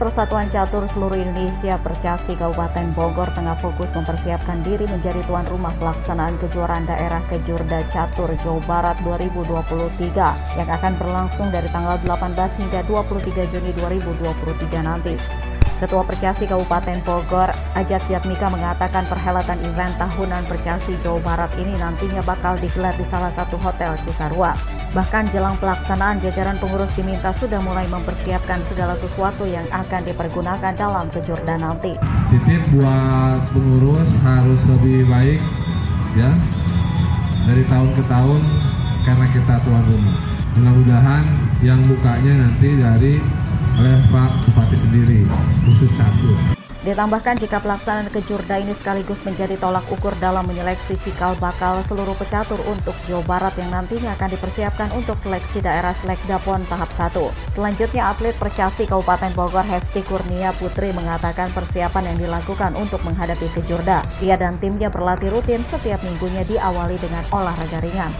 Persatuan 0.00 0.48
Catur 0.48 0.88
Seluruh 0.88 1.20
Indonesia 1.20 1.76
Percasi 1.76 2.32
Kabupaten 2.32 2.88
Bogor 2.96 3.28
tengah 3.36 3.52
fokus 3.60 3.92
mempersiapkan 3.92 4.64
diri 4.64 4.88
menjadi 4.88 5.20
tuan 5.28 5.44
rumah 5.44 5.76
pelaksanaan 5.76 6.40
kejuaraan 6.40 6.88
daerah 6.88 7.20
Kejurda 7.28 7.84
Catur 7.92 8.32
Jawa 8.40 8.64
Barat 8.64 8.96
2023 9.04 10.56
yang 10.56 10.68
akan 10.72 10.96
berlangsung 10.96 11.52
dari 11.52 11.68
tanggal 11.68 12.00
18 12.08 12.32
hingga 12.32 12.80
23 12.88 13.52
Juni 13.52 13.76
2023 13.76 14.88
nanti. 14.88 15.49
Ketua 15.80 16.04
Percasi 16.04 16.44
Kabupaten 16.44 17.00
Bogor, 17.08 17.48
Ajat 17.72 18.04
Yatmika 18.12 18.52
mengatakan 18.52 19.08
perhelatan 19.08 19.56
event 19.64 19.96
tahunan 19.96 20.44
Percasi 20.44 20.92
Jawa 21.00 21.24
Barat 21.24 21.48
ini 21.56 21.72
nantinya 21.80 22.20
bakal 22.20 22.60
digelar 22.60 22.92
di 23.00 23.08
salah 23.08 23.32
satu 23.32 23.56
hotel 23.56 23.96
Cisarua. 24.04 24.52
Bahkan 24.92 25.32
jelang 25.32 25.56
pelaksanaan, 25.56 26.20
jajaran 26.20 26.60
pengurus 26.60 26.92
diminta 26.92 27.32
sudah 27.32 27.64
mulai 27.64 27.88
mempersiapkan 27.88 28.60
segala 28.68 28.92
sesuatu 28.92 29.48
yang 29.48 29.64
akan 29.72 30.04
dipergunakan 30.04 30.76
dalam 30.76 31.08
kejurda 31.08 31.56
nanti. 31.56 31.96
Titip 32.28 32.60
buat 32.76 33.40
pengurus 33.56 34.20
harus 34.20 34.60
lebih 34.76 35.08
baik 35.08 35.40
ya 36.12 36.28
dari 37.48 37.64
tahun 37.64 37.90
ke 37.96 38.02
tahun 38.04 38.40
karena 39.08 39.26
kita 39.32 39.54
tuan 39.64 39.84
rumah. 39.88 40.18
Mudah-mudahan 40.60 41.24
yang 41.64 41.80
bukanya 41.88 42.32
nanti 42.44 42.68
dari 42.76 43.14
oleh 43.80 43.96
Pak 44.12 44.30
Bupati 44.44 44.76
sendiri, 44.76 45.24
khusus 45.64 45.88
catur. 45.96 46.36
Ditambahkan 46.80 47.36
jika 47.40 47.60
pelaksanaan 47.60 48.08
kejurda 48.08 48.56
ini 48.60 48.72
sekaligus 48.72 49.20
menjadi 49.24 49.56
tolak 49.60 49.84
ukur 49.92 50.16
dalam 50.16 50.48
menyeleksi 50.48 50.96
cikal 51.00 51.36
bakal 51.36 51.80
seluruh 51.88 52.16
pecatur 52.16 52.56
untuk 52.68 52.96
Jawa 53.04 53.24
Barat 53.24 53.52
yang 53.60 53.68
nantinya 53.68 54.16
akan 54.16 54.32
dipersiapkan 54.32 54.88
untuk 54.96 55.16
seleksi 55.20 55.60
daerah 55.60 55.92
Selekda 55.96 56.40
PON 56.40 56.64
tahap 56.68 56.88
1. 56.96 57.20
Selanjutnya 57.56 58.08
atlet 58.08 58.32
Percasi 58.36 58.88
Kabupaten 58.88 59.32
Bogor 59.36 59.64
Hesti 59.64 60.00
Kurnia 60.04 60.56
Putri 60.56 60.92
mengatakan 60.96 61.52
persiapan 61.52 62.16
yang 62.16 62.18
dilakukan 62.20 62.72
untuk 62.80 63.04
menghadapi 63.04 63.48
kejurda. 63.60 64.00
Ia 64.24 64.40
dan 64.40 64.56
timnya 64.56 64.88
berlatih 64.88 65.32
rutin 65.32 65.60
setiap 65.68 66.00
minggunya 66.00 66.48
diawali 66.48 66.96
dengan 66.96 67.24
olahraga 67.32 67.80
ringan 67.84 68.12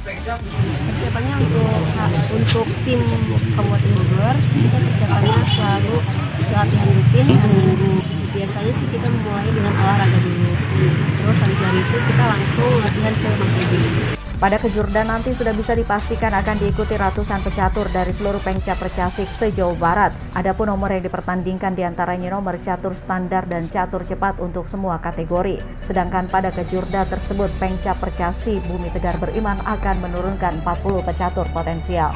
persiapannya 0.00 1.34
untuk 1.44 1.68
untuk 2.32 2.66
tim 2.88 3.00
Kabupaten 3.52 3.90
Bogor 3.92 4.36
kita 4.48 4.78
persiapannya 4.80 5.34
selalu 5.52 5.96
latihan 6.50 6.88
rutin 6.88 7.26
minggu 7.28 7.94
biasanya 8.30 8.72
sih 8.78 8.88
kita 8.88 9.06
memulai 9.10 9.50
dengan 9.50 9.74
olahraga 9.74 10.18
dulu. 10.22 10.50
Terus 11.20 11.38
habis 11.42 11.58
dari 11.58 11.80
itu 11.82 11.96
kita 11.98 12.24
langsung 12.24 12.72
latihan 12.80 13.14
ke 13.18 13.28
Mas 13.36 14.19
pada 14.40 14.56
kejurda 14.56 15.04
nanti 15.04 15.36
sudah 15.36 15.52
bisa 15.52 15.76
dipastikan 15.76 16.32
akan 16.32 16.56
diikuti 16.56 16.96
ratusan 16.96 17.44
pecatur 17.44 17.84
dari 17.92 18.08
seluruh 18.16 18.40
pengcap 18.40 18.80
percasik 18.80 19.28
sejauh 19.36 19.76
barat. 19.76 20.16
Adapun 20.32 20.72
nomor 20.72 20.88
yang 20.96 21.04
dipertandingkan 21.04 21.76
di 21.76 21.84
antaranya 21.84 22.32
nomor 22.32 22.56
catur 22.64 22.96
standar 22.96 23.44
dan 23.44 23.68
catur 23.68 24.00
cepat 24.00 24.40
untuk 24.40 24.64
semua 24.64 24.96
kategori. 24.96 25.60
Sedangkan 25.84 26.24
pada 26.32 26.48
kejurda 26.48 27.04
tersebut 27.04 27.52
pengcap 27.60 28.00
percasi 28.00 28.64
Bumi 28.64 28.88
Tegar 28.96 29.20
Beriman 29.20 29.60
akan 29.60 30.08
menurunkan 30.08 30.64
40 30.64 31.04
pecatur 31.04 31.44
potensial. 31.52 32.08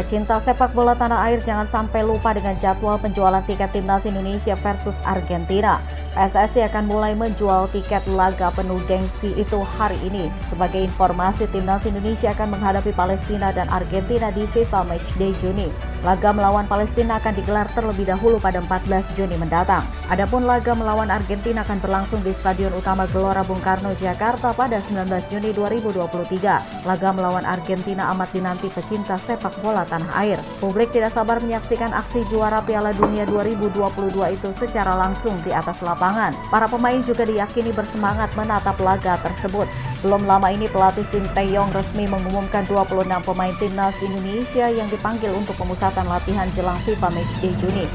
Pecinta 0.00 0.38
sepak 0.38 0.72
bola 0.72 0.94
tanah 0.94 1.26
air 1.28 1.42
jangan 1.44 1.66
sampai 1.66 2.06
lupa 2.06 2.30
dengan 2.30 2.54
jadwal 2.62 2.96
penjualan 3.02 3.42
tiket 3.44 3.74
timnas 3.74 4.06
Indonesia 4.06 4.56
versus 4.64 4.96
Argentina. 5.04 5.82
PSSI 6.18 6.66
akan 6.66 6.90
mulai 6.90 7.14
menjual 7.14 7.70
tiket 7.70 8.02
laga 8.10 8.50
penuh 8.50 8.82
gengsi 8.90 9.30
itu 9.38 9.62
hari 9.62 9.94
ini. 10.02 10.26
Sebagai 10.50 10.82
informasi, 10.82 11.46
timnas 11.54 11.86
Indonesia 11.86 12.34
akan 12.34 12.58
menghadapi 12.58 12.90
Palestina 12.90 13.54
dan 13.54 13.70
Argentina 13.70 14.34
di 14.34 14.42
FIFA 14.50 14.82
Matchday 14.82 15.30
Juni. 15.38 15.70
Laga 16.02 16.34
melawan 16.34 16.66
Palestina 16.66 17.22
akan 17.22 17.38
digelar 17.38 17.70
terlebih 17.70 18.10
dahulu 18.10 18.42
pada 18.42 18.58
14 18.58 19.14
Juni 19.14 19.38
mendatang. 19.38 19.86
Adapun 20.10 20.42
laga 20.42 20.74
melawan 20.74 21.06
Argentina 21.06 21.62
akan 21.62 21.78
berlangsung 21.78 22.18
di 22.26 22.34
Stadion 22.34 22.74
Utama 22.74 23.06
Gelora 23.14 23.46
Bung 23.46 23.62
Karno, 23.62 23.94
Jakarta 24.02 24.50
pada 24.50 24.82
19 24.90 25.22
Juni 25.30 25.54
2023. 25.54 26.82
Laga 26.82 27.14
melawan 27.14 27.46
Argentina 27.46 28.10
amat 28.10 28.34
dinanti 28.34 28.66
pecinta 28.74 29.14
sepak 29.22 29.54
bola 29.62 29.86
tanah 29.86 30.10
air. 30.18 30.42
Publik 30.58 30.90
tidak 30.90 31.14
sabar 31.14 31.38
menyaksikan 31.38 31.94
aksi 31.94 32.26
juara 32.26 32.58
Piala 32.66 32.90
Dunia 32.90 33.22
2022 33.30 34.34
itu 34.34 34.50
secara 34.58 34.98
langsung 34.98 35.38
di 35.46 35.54
atas 35.54 35.78
lapangan. 35.78 36.07
Para 36.48 36.64
pemain 36.64 37.00
juga 37.04 37.28
diyakini 37.28 37.74
bersemangat 37.74 38.32
menatap 38.32 38.80
laga 38.80 39.20
tersebut. 39.20 39.68
Belum 40.00 40.24
lama 40.24 40.48
ini 40.48 40.70
pelatih 40.70 41.04
Sinteyong 41.10 41.74
resmi 41.74 42.06
mengumumkan 42.06 42.64
26 42.70 43.10
pemain 43.26 43.54
timnas 43.58 43.96
Indonesia 43.98 44.66
yang 44.70 44.86
dipanggil 44.88 45.34
untuk 45.34 45.58
pemusatan 45.58 46.06
latihan 46.06 46.46
jelang 46.54 46.78
FIFA 46.86 47.08
Matchday 47.12 47.52
Juni. 47.58 47.86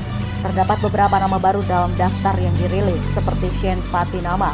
Terdapat 0.44 0.78
beberapa 0.84 1.16
nama 1.16 1.40
baru 1.40 1.64
dalam 1.64 1.96
daftar 1.96 2.36
yang 2.36 2.52
dirilis 2.60 3.00
seperti 3.16 3.48
Shane 3.64 3.80
Patinama, 3.88 4.52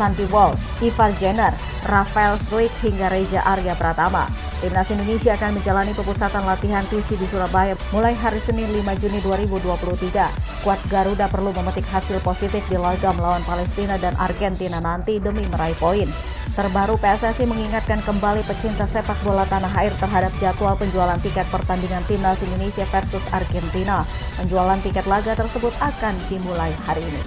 Sandy 0.00 0.24
Walsh, 0.32 0.64
Ivar 0.80 1.12
Jenner, 1.20 1.52
Rafael 1.86 2.34
Struik 2.42 2.74
hingga 2.82 3.06
Reza 3.06 3.38
Arya 3.46 3.78
Pratama. 3.78 4.26
Timnas 4.58 4.90
Indonesia 4.90 5.38
akan 5.38 5.60
menjalani 5.60 5.92
pemusatan 5.94 6.42
latihan 6.42 6.82
visi 6.90 7.14
di 7.14 7.26
Surabaya 7.30 7.78
mulai 7.94 8.16
hari 8.18 8.42
Senin 8.42 8.66
5 8.66 8.82
Juni 8.98 9.22
2023. 9.22 10.66
Kuat 10.66 10.80
Garuda 10.90 11.30
perlu 11.30 11.54
memetik 11.54 11.86
hasil 11.86 12.18
positif 12.26 12.66
di 12.66 12.74
laga 12.74 13.14
melawan 13.14 13.44
Palestina 13.46 13.94
dan 14.02 14.18
Argentina 14.18 14.82
nanti 14.82 15.22
demi 15.22 15.46
meraih 15.46 15.78
poin. 15.78 16.10
Terbaru 16.56 16.98
PSSI 16.98 17.46
mengingatkan 17.46 18.02
kembali 18.02 18.42
pecinta 18.48 18.88
sepak 18.90 19.20
bola 19.22 19.46
tanah 19.46 19.70
air 19.76 19.92
terhadap 20.00 20.32
jadwal 20.42 20.74
penjualan 20.74 21.20
tiket 21.22 21.46
pertandingan 21.52 22.02
Timnas 22.10 22.40
Indonesia 22.42 22.88
versus 22.90 23.22
Argentina. 23.30 24.02
Penjualan 24.40 24.80
tiket 24.82 25.06
laga 25.06 25.38
tersebut 25.38 25.70
akan 25.78 26.14
dimulai 26.26 26.72
hari 26.88 27.04
ini. 27.04 27.22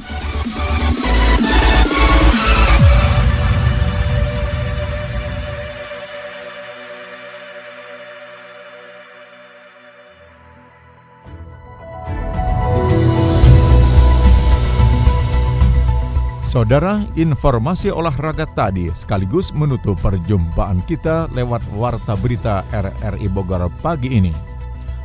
Saudara, 16.49 17.05
informasi 17.13 17.93
olahraga 17.93 18.49
tadi 18.49 18.89
sekaligus 18.97 19.53
menutup 19.53 20.01
perjumpaan 20.01 20.81
kita 20.89 21.29
lewat 21.29 21.61
Warta 21.77 22.17
Berita 22.17 22.65
RRI 22.73 23.29
Bogor 23.29 23.69
pagi 23.85 24.17
ini. 24.17 24.33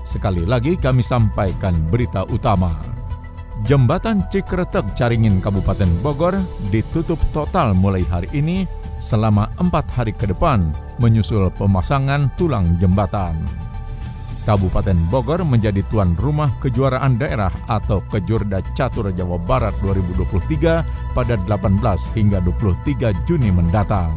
Sekali 0.08 0.48
lagi 0.48 0.72
kami 0.72 1.04
sampaikan 1.04 1.76
berita 1.92 2.24
utama. 2.32 2.72
Jembatan 3.68 4.24
Cikretek 4.32 4.96
Caringin 4.96 5.44
Kabupaten 5.44 5.92
Bogor 6.00 6.32
ditutup 6.72 7.20
total 7.36 7.76
mulai 7.76 8.08
hari 8.08 8.32
ini 8.32 8.64
selama 8.96 9.52
empat 9.60 9.84
hari 9.92 10.16
ke 10.16 10.24
depan 10.24 10.72
menyusul 10.96 11.52
pemasangan 11.60 12.32
tulang 12.40 12.72
jembatan. 12.80 13.36
Kabupaten 14.44 14.96
Bogor 15.08 15.40
menjadi 15.42 15.80
tuan 15.88 16.12
rumah 16.20 16.52
kejuaraan 16.60 17.16
daerah 17.16 17.52
atau 17.64 18.04
Kejurda 18.12 18.60
Catur 18.76 19.08
Jawa 19.12 19.40
Barat 19.40 19.72
2023 19.80 21.16
pada 21.16 21.34
18 21.48 21.80
hingga 22.12 22.38
23 22.44 23.12
Juni 23.24 23.48
mendatang. 23.48 24.12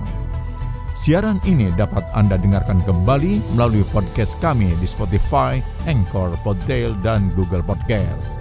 Siaran 0.99 1.39
ini 1.47 1.71
dapat 1.79 2.03
Anda 2.11 2.35
dengarkan 2.35 2.83
kembali 2.83 3.55
melalui 3.55 3.87
podcast 3.95 4.35
kami 4.43 4.75
di 4.83 4.87
Spotify, 4.89 5.63
Anchor, 5.87 6.35
Podtail, 6.43 6.91
dan 6.99 7.31
Google 7.31 7.63
Podcast. 7.63 8.35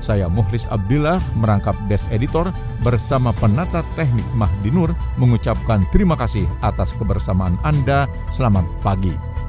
Saya 0.00 0.26
Muhlis 0.26 0.66
Abdillah 0.72 1.20
merangkap 1.38 1.76
Des 1.86 2.02
Editor 2.10 2.50
bersama 2.80 3.36
penata 3.36 3.84
teknik 3.94 4.26
Mahdi 4.32 4.72
Nur 4.72 4.96
mengucapkan 5.20 5.84
terima 5.92 6.16
kasih 6.16 6.48
atas 6.64 6.96
kebersamaan 6.96 7.60
Anda. 7.62 8.08
Selamat 8.32 8.64
pagi. 8.80 9.39